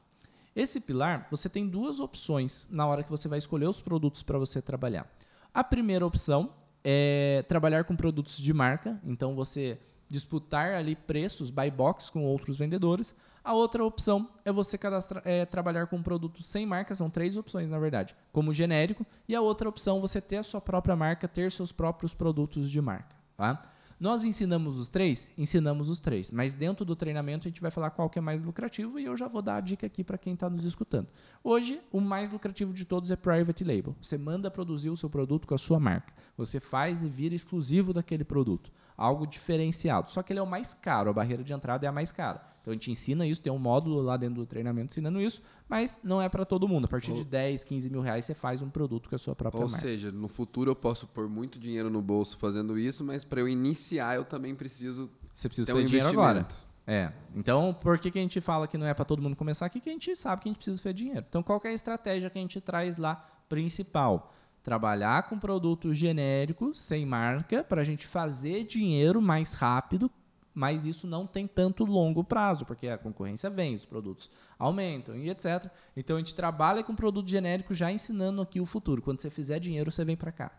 [0.55, 4.39] Esse pilar, você tem duas opções na hora que você vai escolher os produtos para
[4.39, 5.07] você trabalhar.
[5.53, 6.51] A primeira opção
[6.83, 12.57] é trabalhar com produtos de marca, então você disputar ali preços buy box com outros
[12.57, 13.15] vendedores.
[13.43, 14.77] A outra opção é você
[15.23, 19.05] é, trabalhar com produtos sem marca, são três opções na verdade, como genérico.
[19.27, 22.81] E a outra opção você ter a sua própria marca, ter seus próprios produtos de
[22.81, 23.15] marca.
[23.37, 23.61] Tá?
[23.99, 25.29] Nós ensinamos os três?
[25.37, 26.31] Ensinamos os três.
[26.31, 29.17] Mas dentro do treinamento a gente vai falar qual que é mais lucrativo e eu
[29.17, 31.07] já vou dar a dica aqui para quem está nos escutando.
[31.43, 33.93] Hoje, o mais lucrativo de todos é Private Label.
[34.01, 36.13] Você manda produzir o seu produto com a sua marca.
[36.37, 38.71] Você faz e vira exclusivo daquele produto.
[39.01, 40.11] Algo diferenciado.
[40.11, 42.41] Só que ele é o mais caro, a barreira de entrada é a mais cara.
[42.61, 46.01] Então a gente ensina isso, tem um módulo lá dentro do treinamento ensinando isso, mas
[46.03, 46.85] não é para todo mundo.
[46.85, 49.61] A partir de 10, 15 mil reais você faz um produto com a sua própria
[49.61, 49.85] Ou marca.
[49.85, 53.39] Ou seja, no futuro eu posso pôr muito dinheiro no bolso fazendo isso, mas para
[53.39, 55.09] eu iniciar eu também preciso.
[55.33, 56.45] Você precisa ter um dinheiro agora.
[56.85, 57.13] É.
[57.35, 59.79] Então, por que, que a gente fala que não é para todo mundo começar aqui?
[59.79, 61.23] Que a gente sabe que a gente precisa fazer dinheiro.
[61.29, 64.33] Então, qual é a estratégia que a gente traz lá principal?
[64.63, 70.11] Trabalhar com produto genérico, sem marca, para a gente fazer dinheiro mais rápido,
[70.53, 75.29] mas isso não tem tanto longo prazo, porque a concorrência vem, os produtos aumentam e
[75.29, 75.71] etc.
[75.95, 79.01] Então a gente trabalha com produto genérico já ensinando aqui o futuro.
[79.01, 80.51] Quando você fizer dinheiro, você vem para cá.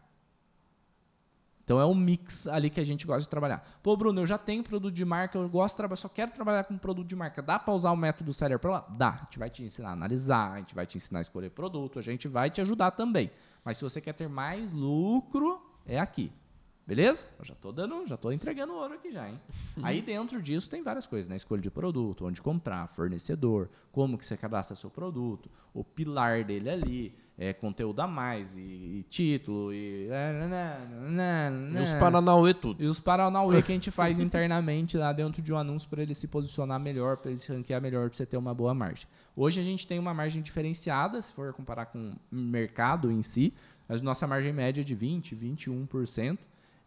[1.70, 3.62] Então é um mix ali que a gente gosta de trabalhar.
[3.80, 6.64] Pô, Bruno, eu já tenho produto de marca, eu gosto de trabalhar, só quero trabalhar
[6.64, 7.40] com produto de marca.
[7.40, 8.84] Dá para usar o método Seller Pro lá?
[8.98, 9.10] Dá.
[9.10, 12.00] A gente vai te ensinar a analisar, a gente vai te ensinar a escolher produto,
[12.00, 13.30] a gente vai te ajudar também.
[13.64, 16.32] Mas se você quer ter mais lucro, é aqui.
[16.84, 17.28] Beleza?
[17.38, 19.40] Eu já estou dando, já tô entregando ouro aqui já, hein?
[19.76, 19.86] Uhum.
[19.86, 21.36] Aí dentro disso tem várias coisas, né?
[21.36, 26.68] Escolha de produto, onde comprar, fornecedor, como que você cadastra seu produto, o pilar dele
[26.68, 30.10] ali, é, conteúdo a mais, e, e título, e...
[31.80, 32.84] E os Paranauê tudo.
[32.84, 36.14] E os Paranauê que a gente faz internamente lá dentro de um anúncio para ele
[36.14, 39.08] se posicionar melhor, para ele se ranquear melhor, para você ter uma boa margem.
[39.34, 43.54] Hoje a gente tem uma margem diferenciada, se for comparar com o mercado em si,
[43.88, 46.38] a nossa margem média é de 20%, 21%,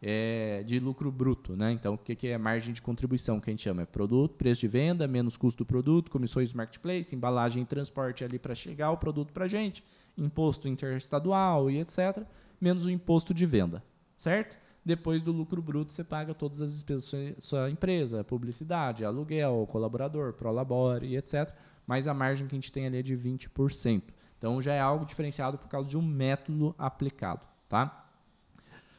[0.05, 1.55] é, de lucro bruto.
[1.55, 1.71] Né?
[1.71, 3.83] Então, o que, é margem de contribuição que a gente chama?
[3.83, 8.23] É produto, preço de venda, menos custo do produto, comissões do marketplace, embalagem e transporte
[8.23, 9.81] ali para chegar o produto para a gente,
[10.17, 12.23] imposto interestadual e etc.,
[12.59, 13.81] menos o imposto de venda.
[14.17, 14.57] Certo?
[14.85, 20.33] Depois do lucro bruto, você paga todas as despesas da sua empresa, publicidade, aluguel, colaborador,
[20.33, 21.53] prolabore e etc.
[21.87, 24.03] Mas a margem que a gente tem ali é de 20%.
[24.37, 27.47] Então já é algo diferenciado por causa de um método aplicado.
[27.69, 28.02] Tá?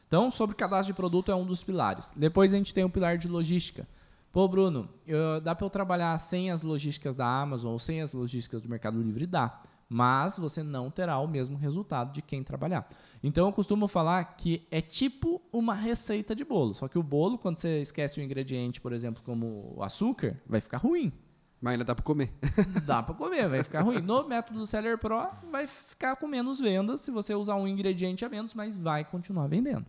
[0.07, 2.13] Então, sobre cadastro de produto é um dos pilares.
[2.15, 3.87] Depois a gente tem o pilar de logística.
[4.31, 8.13] Pô, Bruno, eu, dá para eu trabalhar sem as logísticas da Amazon ou sem as
[8.13, 9.25] logísticas do Mercado Livre?
[9.25, 9.59] Dá.
[9.87, 12.85] Mas você não terá o mesmo resultado de quem trabalhar.
[13.23, 16.73] Então eu costumo falar que é tipo uma receita de bolo.
[16.73, 20.59] Só que o bolo, quando você esquece o ingrediente, por exemplo, como o açúcar, vai
[20.59, 21.13] ficar ruim.
[21.61, 22.33] Mas ainda dá para comer.
[22.85, 24.01] dá para comer, vai ficar ruim.
[24.01, 28.25] No método do Seller Pro, vai ficar com menos vendas se você usar um ingrediente
[28.25, 29.85] a menos, mas vai continuar vendendo.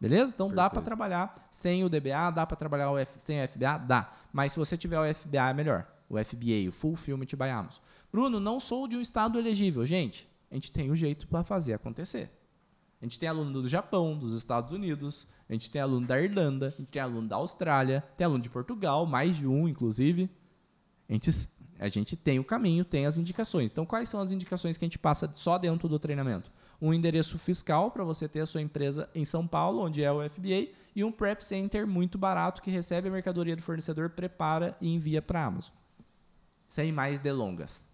[0.00, 0.32] Beleza?
[0.34, 0.56] Então Perfeito.
[0.56, 3.78] dá para trabalhar sem o DBA, dá para trabalhar o F, sem o FBA?
[3.78, 4.10] Dá.
[4.32, 5.86] Mas se você tiver o FBA é melhor.
[6.08, 7.82] O FBA, o Fulfillment by Amazon.
[8.10, 9.84] Bruno, não sou de um estado elegível.
[9.84, 12.30] Gente, a gente tem um jeito para fazer acontecer.
[13.00, 16.66] A gente tem aluno do Japão, dos Estados Unidos, a gente tem aluno da Irlanda,
[16.66, 20.30] a gente tem aluno da Austrália, tem aluno de Portugal, mais de um, inclusive.
[21.08, 21.30] A gente
[21.78, 23.70] a gente tem o caminho, tem as indicações.
[23.70, 26.50] Então, quais são as indicações que a gente passa só dentro do treinamento?
[26.82, 30.28] Um endereço fiscal para você ter a sua empresa em São Paulo, onde é o
[30.28, 34.92] FBA, e um prep center muito barato que recebe a mercadoria do fornecedor, prepara e
[34.92, 35.74] envia para a Amazon.
[36.66, 37.84] Sem mais delongas.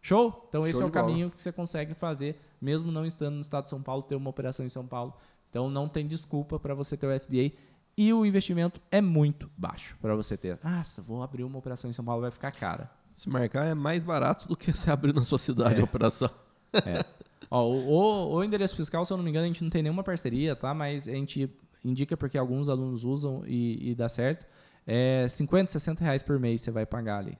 [0.00, 0.46] Show?
[0.48, 3.64] Então, esse Show é o caminho que você consegue fazer, mesmo não estando no estado
[3.64, 5.14] de São Paulo, ter uma operação em São Paulo.
[5.50, 7.52] Então, não tem desculpa para você ter o FBA
[7.96, 10.58] e o investimento é muito baixo para você ter.
[10.64, 12.90] Ah, vou abrir uma operação em São Paulo, vai ficar cara.
[13.14, 15.80] Se marcar é mais barato do que você abrir na sua cidade é.
[15.80, 16.30] a operação.
[16.72, 17.04] É.
[17.50, 20.04] Ó, o, o, endereço fiscal, se eu não me engano, a gente não tem nenhuma
[20.04, 20.72] parceria, tá?
[20.72, 21.50] Mas a gente
[21.84, 24.46] indica porque alguns alunos usam e, e dá certo.
[24.86, 27.36] É 50, 60 reais por mês você vai pagar ali.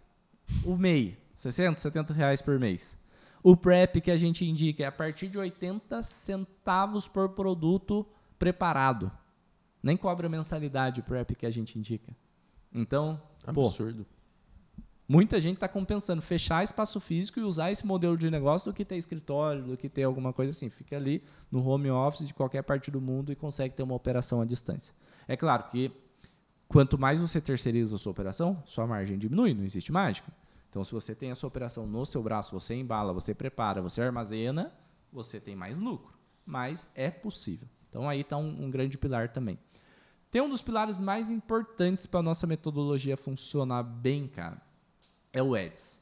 [0.65, 2.99] O MEI, 60, 70 reais por mês.
[3.43, 8.07] O PrEP que a gente indica é a partir de 80 centavos por produto
[8.39, 9.11] preparado.
[9.83, 12.15] Nem cobra mensalidade o PrEP que a gente indica.
[12.73, 14.05] Então, absurdo.
[14.05, 14.20] Pô,
[15.13, 18.85] Muita gente está compensando fechar espaço físico e usar esse modelo de negócio do que
[18.85, 20.71] ter escritório, do que ter alguma coisa assim.
[20.71, 21.21] Fica ali
[21.51, 24.95] no home office de qualquer parte do mundo e consegue ter uma operação à distância.
[25.27, 25.91] É claro que
[26.69, 30.33] quanto mais você terceiriza a sua operação, sua margem diminui, não existe mágica.
[30.69, 34.01] Então, se você tem a sua operação no seu braço, você embala, você prepara, você
[34.01, 34.73] armazena,
[35.13, 36.17] você tem mais lucro.
[36.47, 37.67] Mas é possível.
[37.89, 39.59] Então, aí está um, um grande pilar também.
[40.31, 44.70] Tem um dos pilares mais importantes para a nossa metodologia funcionar bem, cara
[45.33, 46.01] é o Ads.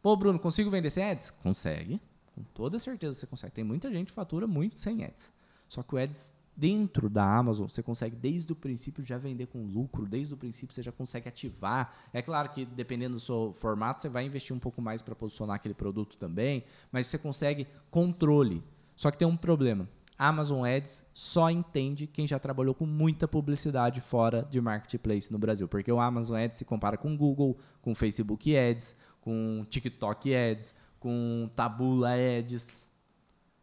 [0.00, 1.30] Pô, Bruno, consigo vender sem Ads?
[1.30, 2.00] Consegue.
[2.34, 3.52] Com toda certeza você consegue.
[3.52, 5.32] Tem muita gente que fatura muito sem Ads.
[5.68, 9.64] Só que o Ads dentro da Amazon, você consegue desde o princípio já vender com
[9.64, 11.94] lucro, desde o princípio você já consegue ativar.
[12.12, 15.54] É claro que dependendo do seu formato, você vai investir um pouco mais para posicionar
[15.54, 18.60] aquele produto também, mas você consegue controle.
[18.96, 19.88] Só que tem um problema.
[20.18, 25.68] Amazon Ads só entende quem já trabalhou com muita publicidade fora de marketplace no Brasil,
[25.68, 31.48] porque o Amazon Ads se compara com Google, com Facebook Ads, com TikTok Ads, com
[31.54, 32.88] Tabula Ads.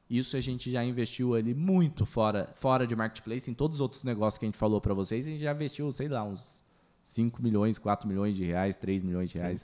[0.09, 4.03] Isso a gente já investiu ali muito fora, fora de marketplace, em todos os outros
[4.03, 6.64] negócios que a gente falou para vocês, a gente já investiu, sei lá, uns
[7.05, 9.63] 5 milhões, 4 milhões de reais, 3 milhões de reais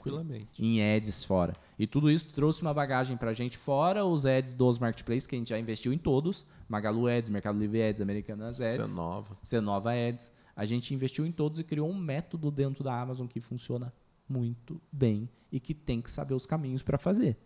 [0.60, 1.54] em ads fora.
[1.76, 5.34] E tudo isso trouxe uma bagagem para a gente, fora os ads dos marketplaces, que
[5.34, 9.36] a gente já investiu em todos, Magalu Ads, Mercado Livre Ads, Americanas Ads, Cenova.
[9.42, 10.30] Cenova Ads.
[10.54, 13.92] A gente investiu em todos e criou um método dentro da Amazon que funciona
[14.28, 17.36] muito bem e que tem que saber os caminhos para fazer.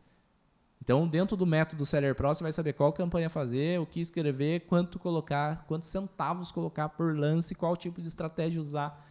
[0.83, 4.67] Então, dentro do método Seller Pro, você vai saber qual campanha fazer, o que escrever,
[4.67, 9.03] quanto colocar, quantos centavos colocar por lance, qual tipo de estratégia usar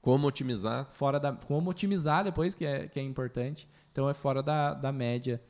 [0.00, 0.86] Como otimizar.
[0.90, 3.68] Fora da, como otimizar depois, que é, que é importante.
[3.92, 5.42] Então é fora da, da média.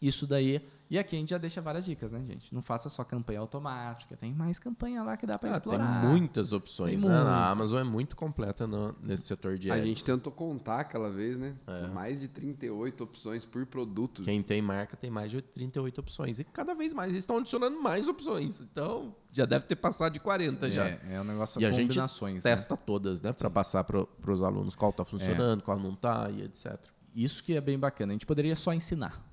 [0.00, 0.60] Isso daí.
[0.88, 2.54] E aqui a gente já deixa várias dicas, né, gente?
[2.54, 4.16] Não faça só campanha automática.
[4.16, 6.04] Tem mais campanha lá que dá para Ah, tem explorar.
[6.06, 7.16] muitas opções, Tem né?
[7.16, 7.30] muita.
[7.30, 9.84] A Amazon é muito completa no- nesse setor de A ads.
[9.84, 11.56] gente tentou contar aquela vez, né?
[11.92, 14.22] Mais de 38 opções por produto.
[14.22, 16.38] Quem tem marca tem mais de 38 opções.
[16.38, 18.60] E cada vez mais eles estão adicionando mais opções.
[18.60, 20.86] Então, já deve ter passado de 40 já.
[20.86, 22.44] É, é um negócio E a de gente combinações.
[22.44, 22.50] né?
[22.52, 23.32] testa todas, né?
[23.32, 26.78] Para passar para os alunos qual está funcionando, qual não está e etc.
[27.12, 28.12] Isso que é bem bacana.
[28.12, 29.25] A gente poderia só ensinar.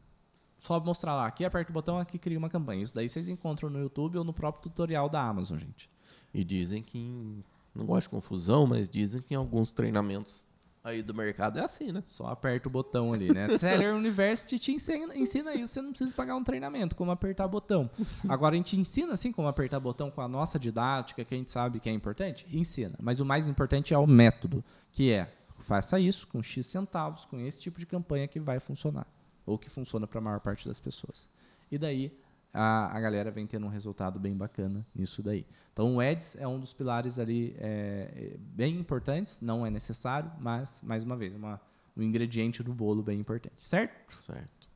[0.63, 1.27] Só mostrar lá.
[1.27, 2.81] Aqui aperta o botão, aqui cria uma campanha.
[2.83, 5.89] Isso daí vocês encontram no YouTube ou no próprio tutorial da Amazon, gente.
[6.33, 7.43] E dizem que, em-
[7.75, 10.45] não gosto de confusão, mas dizem que em alguns treinamentos
[10.81, 12.01] aí do mercado é assim, né?
[12.05, 13.47] Só aperta o botão ali, né?
[13.59, 17.89] Seller University te ensina, ensina isso, você não precisa pagar um treinamento, como apertar botão.
[18.29, 21.51] Agora, a gente ensina assim como apertar botão com a nossa didática, que a gente
[21.51, 22.47] sabe que é importante?
[22.49, 22.95] Ensina.
[23.01, 27.37] Mas o mais importante é o método, que é faça isso com X centavos, com
[27.39, 29.05] esse tipo de campanha que vai funcionar.
[29.45, 31.29] Ou que funciona para a maior parte das pessoas.
[31.71, 32.11] E daí
[32.53, 35.45] a, a galera vem tendo um resultado bem bacana nisso daí.
[35.71, 40.31] Então o Ads é um dos pilares ali é, é, bem importantes, não é necessário,
[40.39, 41.59] mas, mais uma vez, uma,
[41.97, 44.15] um ingrediente do bolo bem importante, certo?
[44.15, 44.69] Certo.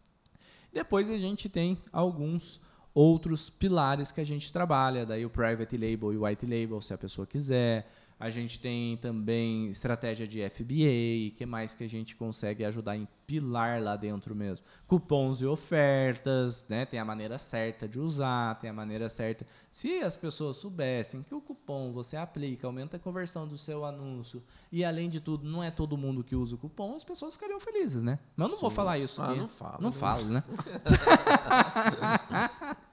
[0.74, 2.60] Depois a gente tem alguns
[2.94, 6.94] outros pilares que a gente trabalha, daí o private label e o white label, se
[6.94, 7.88] a pessoa quiser.
[8.20, 13.08] A gente tem também estratégia de FBA, que mais que a gente consegue ajudar em
[13.28, 14.66] pilar lá dentro mesmo?
[14.88, 16.84] Cupons e ofertas, né?
[16.86, 19.46] Tem a maneira certa de usar, tem a maneira certa.
[19.72, 24.42] Se as pessoas soubessem que o cupom você aplica, aumenta a conversão do seu anúncio
[24.72, 27.60] e além de tudo, não é todo mundo que usa o cupom, as pessoas ficariam
[27.60, 28.18] felizes, né?
[28.36, 29.40] Mas eu não vou falar isso Ah, aqui.
[29.40, 29.96] não fala, Não né?
[29.96, 30.44] falo, né?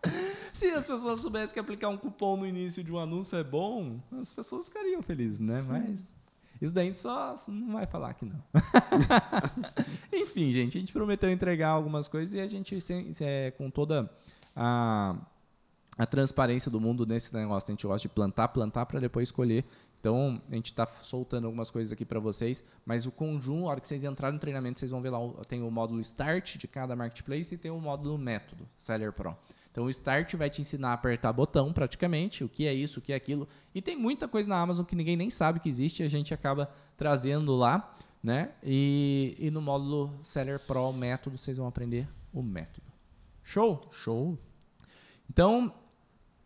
[0.55, 3.99] Se as pessoas soubessem que aplicar um cupom no início de um anúncio é bom,
[4.21, 5.61] as pessoas ficariam felizes, né?
[5.61, 6.05] Mas
[6.63, 8.41] isso daí a gente só não vai falar aqui não.
[10.15, 12.79] Enfim, gente, a gente prometeu entregar algumas coisas e a gente,
[13.21, 14.09] é, com toda
[14.55, 15.17] a,
[15.99, 19.65] a transparência do mundo nesse negócio, a gente gosta de plantar, plantar para depois escolher.
[19.99, 23.81] Então, a gente está soltando algumas coisas aqui para vocês, mas o conjunto, a hora
[23.81, 26.95] que vocês entrarem no treinamento, vocês vão ver lá, tem o módulo Start de cada
[26.95, 29.37] marketplace e tem o módulo Método, Seller Pro.
[29.75, 33.03] Então, o Start vai te ensinar a apertar botão, praticamente, o que é isso, o
[33.03, 33.49] que é aquilo.
[33.75, 36.33] E tem muita coisa na Amazon que ninguém nem sabe que existe e a gente
[36.33, 38.53] acaba trazendo lá, né?
[38.63, 42.87] E, e no módulo Seller Pro Método, vocês vão aprender o método.
[43.43, 43.89] Show?
[43.91, 44.39] Show.
[45.29, 45.75] Então,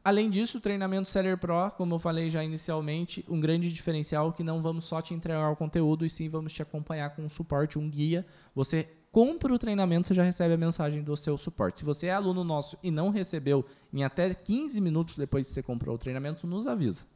[0.02, 4.32] além disso, o treinamento Seller Pro, como eu falei já inicialmente, um grande diferencial é
[4.32, 7.28] que não vamos só te entregar o conteúdo, e sim vamos te acompanhar com um
[7.28, 8.24] suporte, um guia.
[8.54, 11.80] Você compra o treinamento, você já recebe a mensagem do seu suporte.
[11.80, 15.62] Se você é aluno nosso e não recebeu em até 15 minutos depois que você
[15.62, 17.06] comprou o treinamento, nos avisa.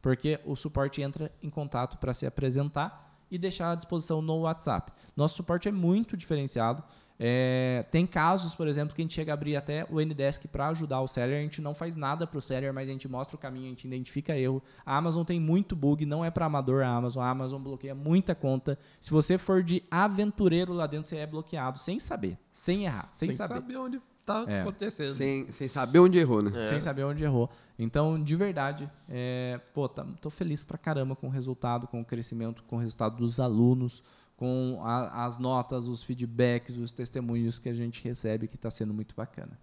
[0.00, 4.92] Porque o suporte entra em contato para se apresentar e deixar à disposição no WhatsApp.
[5.16, 6.84] Nosso suporte é muito diferenciado.
[7.18, 10.68] É, tem casos, por exemplo, que a gente chega a abrir até o Ndesk para
[10.68, 11.38] ajudar o seller.
[11.38, 13.68] A gente não faz nada para o seller, mas a gente mostra o caminho, a
[13.70, 14.62] gente identifica erro.
[14.84, 17.22] A Amazon tem muito bug, não é para amador a Amazon.
[17.22, 18.76] A Amazon bloqueia muita conta.
[19.00, 23.32] Se você for de aventureiro lá dentro, você é bloqueado sem saber, sem errar, sem,
[23.32, 23.76] saber.
[23.76, 24.62] onde está É.
[24.62, 25.12] acontecendo.
[25.12, 26.50] Sem, sem saber onde errou, né?
[26.64, 26.66] É.
[26.66, 27.48] sem saber onde errou.
[27.78, 32.04] Então, de verdade, é, pô, tá, tô feliz pra caramba com o resultado, com o
[32.04, 34.02] crescimento, com o resultado dos alunos,
[34.36, 38.92] com a- as notas, os feedbacks, os testemunhos que a gente recebe, que está sendo
[38.92, 39.58] muito bacana.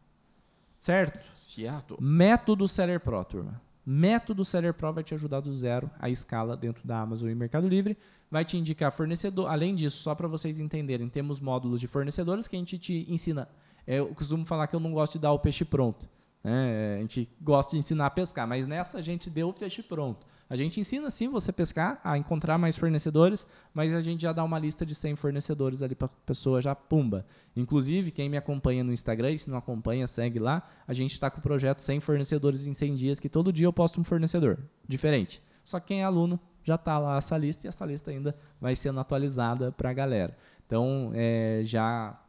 [0.80, 1.20] Certo?
[1.36, 1.98] Certo.
[2.02, 3.62] Método Seller Pro, turma.
[3.86, 7.68] Método Seller Pro vai te ajudar do zero a escala dentro da Amazon e Mercado
[7.68, 7.98] Livre.
[8.30, 9.48] Vai te indicar fornecedor.
[9.50, 13.48] Além disso, só para vocês entenderem, temos módulos de fornecedores que a gente te ensina.
[13.86, 16.08] É, Eu costumo falar que eu não gosto de dar o peixe pronto.
[16.44, 16.96] Né?
[16.98, 20.26] A gente gosta de ensinar a pescar, mas nessa a gente deu o peixe pronto.
[20.50, 24.44] A gente ensina sim você pescar, a encontrar mais fornecedores, mas a gente já dá
[24.44, 27.26] uma lista de 100 fornecedores ali para a pessoa já pumba.
[27.56, 30.62] Inclusive, quem me acompanha no Instagram, e se não acompanha, segue lá.
[30.86, 33.72] A gente está com o projeto 100 fornecedores em 100 dias, que todo dia eu
[33.72, 35.42] posto um fornecedor diferente.
[35.64, 38.76] Só que quem é aluno já está lá essa lista e essa lista ainda vai
[38.76, 40.36] sendo atualizada para a galera.
[40.66, 42.20] Então, é, já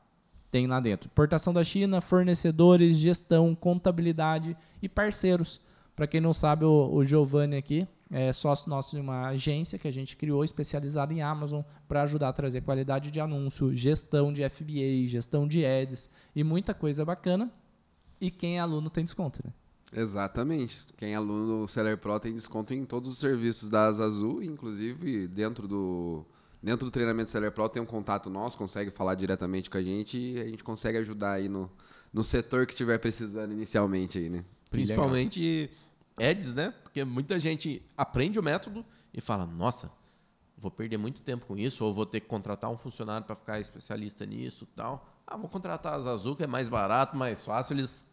[0.53, 1.09] tem lá dentro.
[1.11, 5.63] Importação da China, fornecedores, gestão, contabilidade e parceiros.
[5.97, 9.89] Para quem não sabe, o, o Giovanni aqui é sócio nosso de uma agência que
[9.89, 14.49] a gente criou especializada em Amazon para ajudar a trazer qualidade de anúncio, gestão de
[14.49, 17.51] FBA, gestão de ads e muita coisa bacana.
[18.21, 19.53] E quem é aluno tem desconto, né?
[19.95, 20.87] Exatamente.
[20.97, 24.43] Quem é aluno do Seller Pro tem desconto em todos os serviços da Asa Azul,
[24.43, 26.27] inclusive dentro do
[26.63, 30.17] dentro do treinamento Seller Pro tem um contato nosso, consegue falar diretamente com a gente
[30.19, 31.71] e a gente consegue ajudar aí no,
[32.13, 34.45] no setor que estiver precisando inicialmente aí, né?
[34.71, 35.71] Principalmente
[36.19, 36.73] ads, né?
[36.83, 39.91] Porque muita gente aprende o método e fala, nossa,
[40.57, 43.61] vou perder muito tempo com isso, ou vou ter que contratar um funcionário para ficar
[43.61, 45.09] especialista nisso tal.
[45.27, 48.05] Ah, vou contratar a Zazu, que é mais barato, mais fácil, eles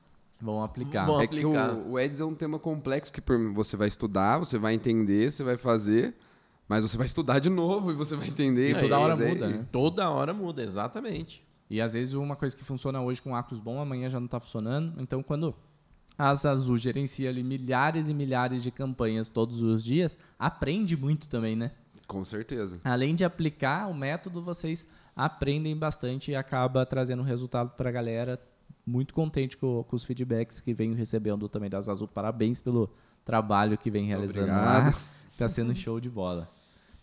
[0.41, 1.05] Vão aplicar.
[1.05, 1.73] Vão É que aplicar.
[1.73, 3.21] o, o Eds é um tema complexo que
[3.53, 6.15] você vai estudar, você vai entender, você vai fazer,
[6.69, 8.71] mas você vai estudar de novo e você vai entender.
[8.77, 9.67] E toda hora fazer, muda, e- né?
[9.71, 11.43] toda hora muda, exatamente.
[11.69, 14.39] E às vezes uma coisa que funciona hoje com Acros bom, amanhã já não está
[14.39, 14.93] funcionando.
[15.01, 15.53] Então, quando
[16.17, 21.55] a Azul gerencia ali milhares e milhares de campanhas todos os dias, aprende muito também,
[21.55, 21.71] né?
[22.07, 22.79] Com certeza.
[22.83, 28.39] Além de aplicar o método, vocês aprendem bastante e acaba trazendo resultado para a galera.
[28.85, 32.07] Muito contente com, com os feedbacks que venho recebendo também das Azul.
[32.07, 32.89] Parabéns pelo
[33.23, 34.79] trabalho que vem realizando lá.
[34.79, 34.97] obrigado.
[35.37, 36.49] Tá sendo show de bola.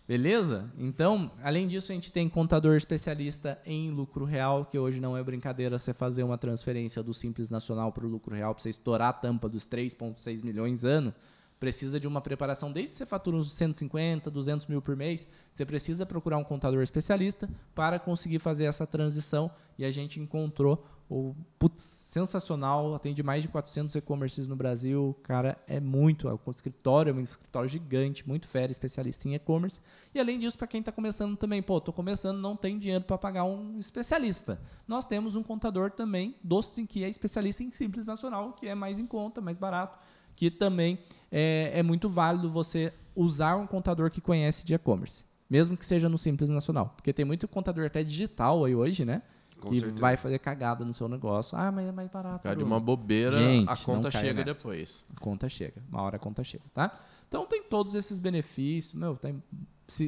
[0.09, 0.73] Beleza?
[0.79, 5.23] Então, além disso, a gente tem contador especialista em lucro real, que hoje não é
[5.23, 9.09] brincadeira você fazer uma transferência do Simples Nacional para o lucro real, para você estourar
[9.09, 11.13] a tampa dos 3,6 milhões ano,
[11.59, 12.71] precisa de uma preparação.
[12.71, 16.83] Desde que você fatura uns 150, 200 mil por mês, você precisa procurar um contador
[16.83, 19.51] especialista para conseguir fazer essa transição.
[19.79, 25.17] E a gente encontrou o putz, sensacional, atende mais de 400 e-commerces no Brasil.
[25.23, 29.81] Cara, é muito, o escritório é um escritório gigante, muito fera, especialista em e-commerce.
[30.15, 33.17] E além disso, para quem está começando também, pô, tô começando, não tem dinheiro para
[33.17, 34.61] pagar um especialista.
[34.89, 38.99] Nós temos um contador também, doce, que é especialista em Simples Nacional, que é mais
[38.99, 39.99] em conta, mais barato,
[40.37, 40.99] que também
[41.33, 45.25] é, é muito válido você usar um contador que conhece de e-commerce.
[45.49, 46.93] Mesmo que seja no Simples Nacional.
[46.97, 49.23] Porque tem muito contador até digital aí hoje, né?
[49.61, 50.01] Com que certeza.
[50.01, 51.57] vai fazer cagada no seu negócio.
[51.57, 52.43] Ah, mas é mais barato.
[52.43, 54.59] Cara, de uma bobeira, Gente, a conta chega nessa.
[54.59, 55.07] depois.
[55.17, 55.83] A conta chega.
[55.89, 56.99] Uma hora a conta chega, tá?
[57.29, 58.95] Então tem todos esses benefícios.
[58.95, 59.43] Meu, tem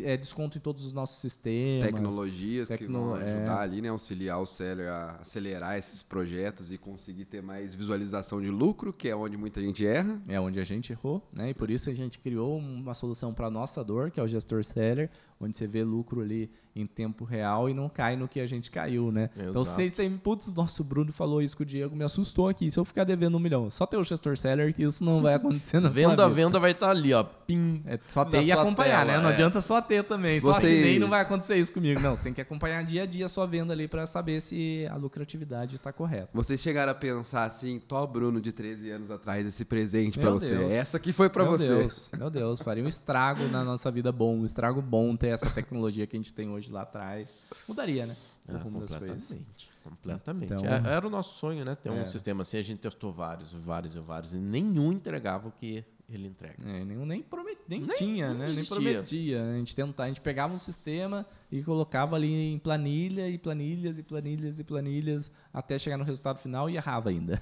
[0.05, 1.87] é, desconto em todos os nossos sistemas.
[1.87, 3.23] Tecnologias que Tecno- vão é.
[3.23, 3.89] ajudar ali, né?
[3.89, 9.09] Auxiliar o seller a acelerar esses projetos e conseguir ter mais visualização de lucro, que
[9.09, 10.21] é onde muita gente erra.
[10.29, 11.51] É onde a gente errou, né?
[11.51, 14.65] E por isso a gente criou uma solução para nossa dor, que é o gestor
[14.65, 15.09] seller,
[15.41, 18.71] onde você vê lucro ali em tempo real e não cai no que a gente
[18.71, 19.31] caiu, né?
[19.35, 19.65] Então Exato.
[19.65, 22.71] vocês têm, putz, nosso Bruno falou isso com o Diego, me assustou aqui.
[22.71, 25.35] Se eu ficar devendo um milhão, só ter o gestor seller que isso não vai
[25.35, 26.47] acontecer na Venda sua a vida.
[26.47, 27.25] venda vai estar ali, ó.
[27.25, 27.83] Pim.
[27.85, 29.23] É só ter e acompanhar, tela, né?
[29.23, 29.33] Não é.
[29.33, 30.41] adianta só ter também.
[30.41, 32.01] Só assinei e não vai acontecer isso comigo.
[32.01, 34.87] Não, você tem que acompanhar dia a dia a sua venda ali para saber se
[34.91, 36.29] a lucratividade está correta.
[36.35, 40.41] Vocês chegaram a pensar assim, tó Bruno de 13 anos atrás, esse presente pra Meu
[40.41, 40.57] você.
[40.57, 40.73] Deus.
[40.73, 41.69] Essa aqui foi pra meu você.
[41.69, 45.51] Deus, meu Deus, faria um estrago na nossa vida bom, um estrago bom ter essa
[45.51, 47.35] tecnologia que a gente tem hoje lá atrás.
[47.69, 48.17] Mudaria, né?
[48.49, 49.25] O Ah, rumo das coisas.
[49.29, 49.69] completamente.
[49.85, 50.53] Completamente.
[50.55, 51.75] Então- É- era o nosso sonho, né?
[51.75, 52.07] Ter um É.
[52.07, 52.57] sistema assim.
[52.59, 54.35] A gente testou vários, vários e vários.
[54.35, 56.57] E nenhum entregava o que ele entrega.
[56.65, 58.51] É, nem, nem, promet, nem, Nem- tinha, né?
[58.55, 59.43] Nem prometia.
[59.45, 63.99] A gente tentava, a gente pegava um sistema e colocava ali em planilha e planilhas
[63.99, 67.41] e planilhas e planilhas até chegar no resultado final e errava ainda.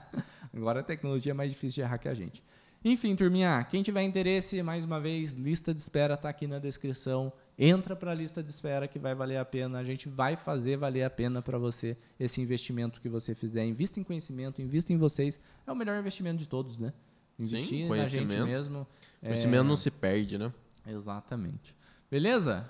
[0.52, 2.42] Agora a tecnologia é mais difícil de errar que a gente.
[2.82, 7.32] Enfim, turminha, quem tiver interesse, mais uma vez, lista de espera está aqui na descrição.
[7.58, 9.78] Entra para a lista de espera que vai valer a pena.
[9.78, 13.64] A gente vai fazer valer a pena para você esse investimento que você fizer.
[13.64, 15.40] Invista em conhecimento, invista em vocês.
[15.66, 16.92] É o melhor investimento de todos, né?
[17.38, 18.46] Investir na gente conhecimento.
[18.46, 18.86] mesmo.
[19.22, 20.52] é- Conhecimento não se perde, né?
[20.86, 21.76] Exatamente.
[22.10, 22.68] Beleza?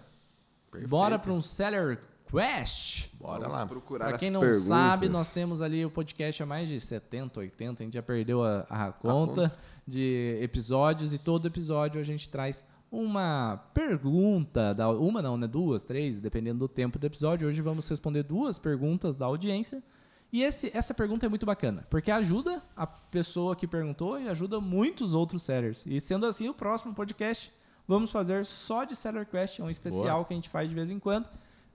[0.71, 0.91] Perfeito.
[0.91, 2.01] Bora para um Seller
[2.31, 3.11] Quest.
[3.21, 3.67] Bora Vamos lá.
[3.67, 4.65] procurar Para as quem não perguntas.
[4.67, 8.43] sabe, nós temos ali o podcast há mais de 70, 80, a gente já perdeu
[8.43, 9.57] a, a conta
[9.87, 15.47] de episódios e todo episódio a gente traz uma pergunta, da, uma não, né?
[15.47, 17.47] Duas, três, dependendo do tempo do episódio.
[17.47, 19.83] Hoje vamos responder duas perguntas da audiência.
[20.33, 24.61] E esse, essa pergunta é muito bacana, porque ajuda a pessoa que perguntou e ajuda
[24.61, 25.85] muitos outros sellers.
[25.87, 27.53] E sendo assim, o próximo podcast
[27.87, 30.91] vamos fazer só de Seller Quest, é um especial que a gente faz de vez
[30.91, 31.29] em quando,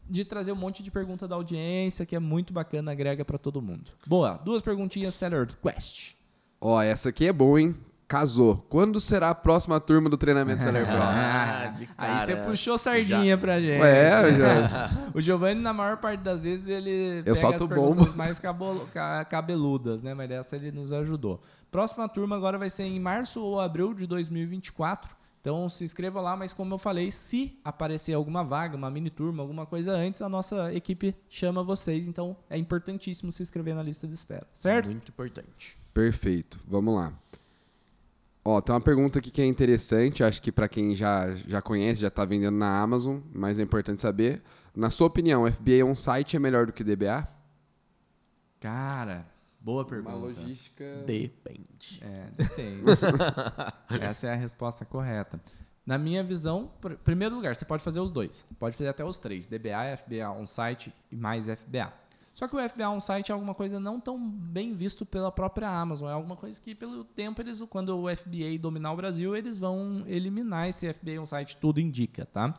[0.10, 3.62] de trazer um monte de pergunta da audiência, que é muito bacana, agrega para todo
[3.62, 3.92] mundo.
[4.06, 6.16] Boa, duas perguntinhas Seller Quest.
[6.60, 7.76] Ó, essa aqui é boa, hein?
[8.12, 8.58] Casou.
[8.68, 10.72] Quando será a próxima turma do treinamento Pro?
[10.84, 13.82] Ah, de Aí você puxou sardinha pra gente.
[13.82, 14.92] Eu já...
[15.16, 18.18] O Giovanni, na maior parte das vezes, ele Eu pega solto as perguntas bomba.
[18.18, 18.86] mais cabolo-
[19.30, 20.14] cabeludas, né?
[20.14, 21.42] Mas dessa ele nos ajudou.
[21.72, 25.16] Próxima turma agora vai ser em março ou abril de 2024.
[25.40, 29.42] Então se inscreva lá, mas como eu falei, se aparecer alguma vaga, uma mini turma,
[29.42, 32.08] alguma coisa antes, a nossa equipe chama vocês.
[32.08, 34.90] Então é importantíssimo se inscrever na lista de espera, certo?
[34.90, 35.80] Muito importante.
[35.94, 36.60] Perfeito.
[36.68, 37.14] Vamos lá.
[38.44, 42.02] Ó, tem uma pergunta aqui que é interessante, acho que para quem já, já conhece,
[42.02, 44.42] já está vendendo na Amazon, mas é importante saber.
[44.76, 47.28] Na sua opinião, FBA on-site é melhor do que DBA?
[48.60, 49.26] Cara,
[49.60, 50.16] boa pergunta.
[50.16, 50.84] Uma logística...
[51.06, 52.02] Depende.
[52.02, 52.82] É, depende.
[54.02, 55.40] Essa é a resposta correta.
[55.86, 58.46] Na minha visão, pr- primeiro lugar, você pode fazer os dois.
[58.60, 61.92] Pode fazer até os três: DBA, FBA on-site e mais FBA.
[62.34, 66.10] Só que o FBA on-site é alguma coisa não tão bem visto pela própria Amazon.
[66.10, 70.04] É alguma coisa que, pelo tempo, eles, quando o FBA dominar o Brasil, eles vão
[70.08, 72.58] eliminar esse FBA on-site, tudo indica, tá?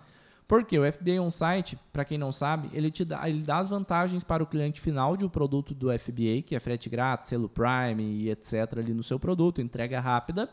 [0.52, 4.22] Porque o FBA On-Site, para quem não sabe, ele, te dá, ele dá as vantagens
[4.22, 8.02] para o cliente final de um produto do FBA, que é frete grátis, selo Prime
[8.02, 8.76] e etc.
[8.76, 10.50] ali no seu produto, entrega rápida.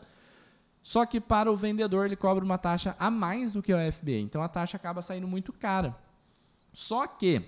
[0.82, 4.12] Só que para o vendedor ele cobra uma taxa a mais do que o FBA.
[4.12, 5.94] Então a taxa acaba saindo muito cara.
[6.72, 7.42] Só que,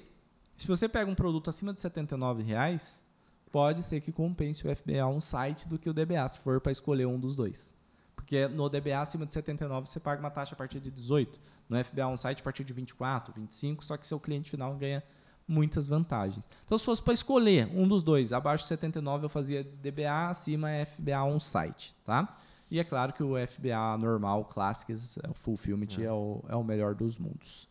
[0.56, 3.04] se você pega um produto acima de 79 reais,
[3.50, 7.06] pode ser que compense o FBA On-Site do que o DBA, se for para escolher
[7.06, 7.74] um dos dois.
[8.14, 11.38] Porque no DBA acima de 79 você paga uma taxa a partir de 18.
[11.68, 15.02] No FBA on-site a partir de 24, 25, só que seu cliente final ganha
[15.46, 16.48] muitas vantagens.
[16.64, 20.70] Então, se fosse para escolher um dos dois, abaixo de 79 eu fazia DBA, acima
[20.70, 22.34] é FBA on-site, tá?
[22.70, 26.04] E é claro que o FBA normal, Classics, o Fulfillment é.
[26.04, 27.68] é, o, é o melhor dos mundos.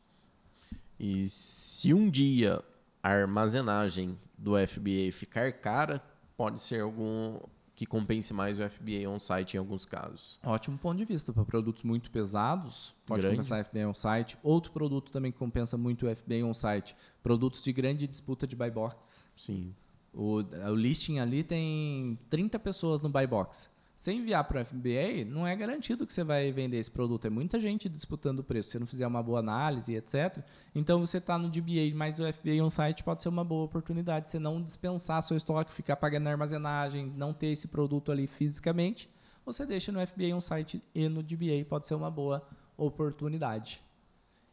[0.99, 2.63] E se um dia
[3.03, 6.01] a armazenagem do FBA ficar cara,
[6.35, 7.39] pode ser algum
[7.81, 10.37] que compense mais o FBA on-site em alguns casos.
[10.43, 11.33] Ótimo ponto de vista.
[11.33, 13.37] Para produtos muito pesados, pode grande.
[13.37, 14.37] compensar FBA on-site.
[14.43, 18.69] Outro produto também que compensa muito o FBA on-site, produtos de grande disputa de buy
[18.69, 19.27] box.
[19.35, 19.73] Sim.
[20.13, 23.70] O, o listing ali tem 30 pessoas no buy box.
[24.01, 27.27] Você enviar para o FBA, não é garantido que você vai vender esse produto.
[27.27, 28.69] É muita gente disputando o preço.
[28.69, 30.43] Se você não fizer uma boa análise, etc.
[30.73, 34.31] Então, você está no DBA, mas o FBA on-site pode ser uma boa oportunidade.
[34.31, 39.07] Você não dispensar seu estoque, ficar pagando armazenagem, não ter esse produto ali fisicamente.
[39.45, 41.63] Você deixa no FBA on-site e no DBA.
[41.69, 42.41] Pode ser uma boa
[42.75, 43.83] oportunidade.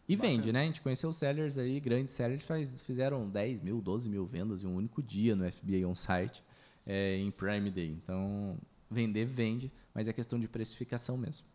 [0.07, 0.35] E Bacana.
[0.35, 0.61] vende, né?
[0.61, 4.67] A gente conheceu sellers aí, grandes sellers, faz, fizeram 10 mil, 12 mil vendas em
[4.67, 6.45] um único dia no FBA on-site,
[6.87, 7.89] é, em Prime Day.
[7.89, 8.59] Então,
[8.91, 11.47] Vender, vende, mas é questão de precificação mesmo.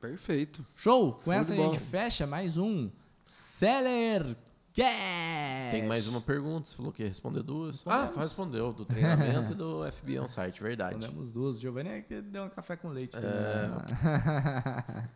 [0.00, 0.64] Perfeito.
[0.74, 1.12] Show!
[1.14, 2.90] Com Show essa a gente fecha mais um
[3.24, 4.36] Seller
[4.74, 5.70] Cash.
[5.70, 7.86] Tem mais uma pergunta, você falou que ia responder duas.
[7.86, 10.94] Ah, respondeu, do treinamento e do FB on site, verdade.
[10.94, 11.60] Respondemos duas.
[11.60, 13.14] Giovanni é que deu um café com leite.
[13.18, 13.20] É...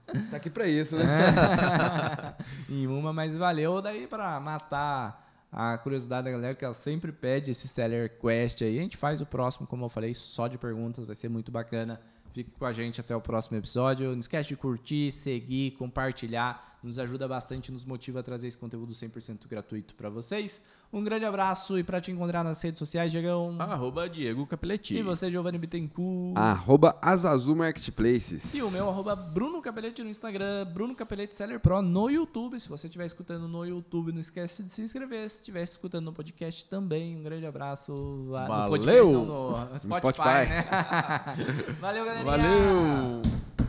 [0.07, 1.07] A gente tá aqui pra isso, né?
[2.69, 5.26] em uma, mas valeu daí pra matar
[5.59, 8.79] a curiosidade da galera que ela sempre pede esse seller quest aí.
[8.79, 11.99] A gente faz o próximo, como eu falei, só de perguntas, vai ser muito bacana.
[12.31, 14.13] Fique com a gente até o próximo episódio.
[14.13, 16.79] Não esquece de curtir, seguir, compartilhar.
[16.83, 20.63] Nos ajuda bastante, nos motiva a trazer esse conteúdo 100% gratuito para vocês.
[20.93, 23.57] Um grande abraço e para te encontrar nas redes sociais, Diegão.
[23.59, 24.95] Arroba Diego Capelletti.
[24.97, 26.37] E você, Giovanni Bittencourt.
[26.37, 28.55] Arroba Azazu Marketplaces.
[28.55, 32.59] E o meu, arroba Bruno Capelletti no Instagram, Bruno Capelletti Seller Pro no YouTube.
[32.61, 35.29] Se você estiver escutando no YouTube, não esquece de se inscrever.
[35.29, 38.27] Se estiver escutando no podcast também, um grande abraço.
[38.31, 38.63] Valeu!
[38.63, 40.49] No, podcast, não, no Spotify, Spotify.
[40.49, 41.75] Né?
[41.81, 42.25] Valeu, galera.
[42.25, 43.66] Valeu!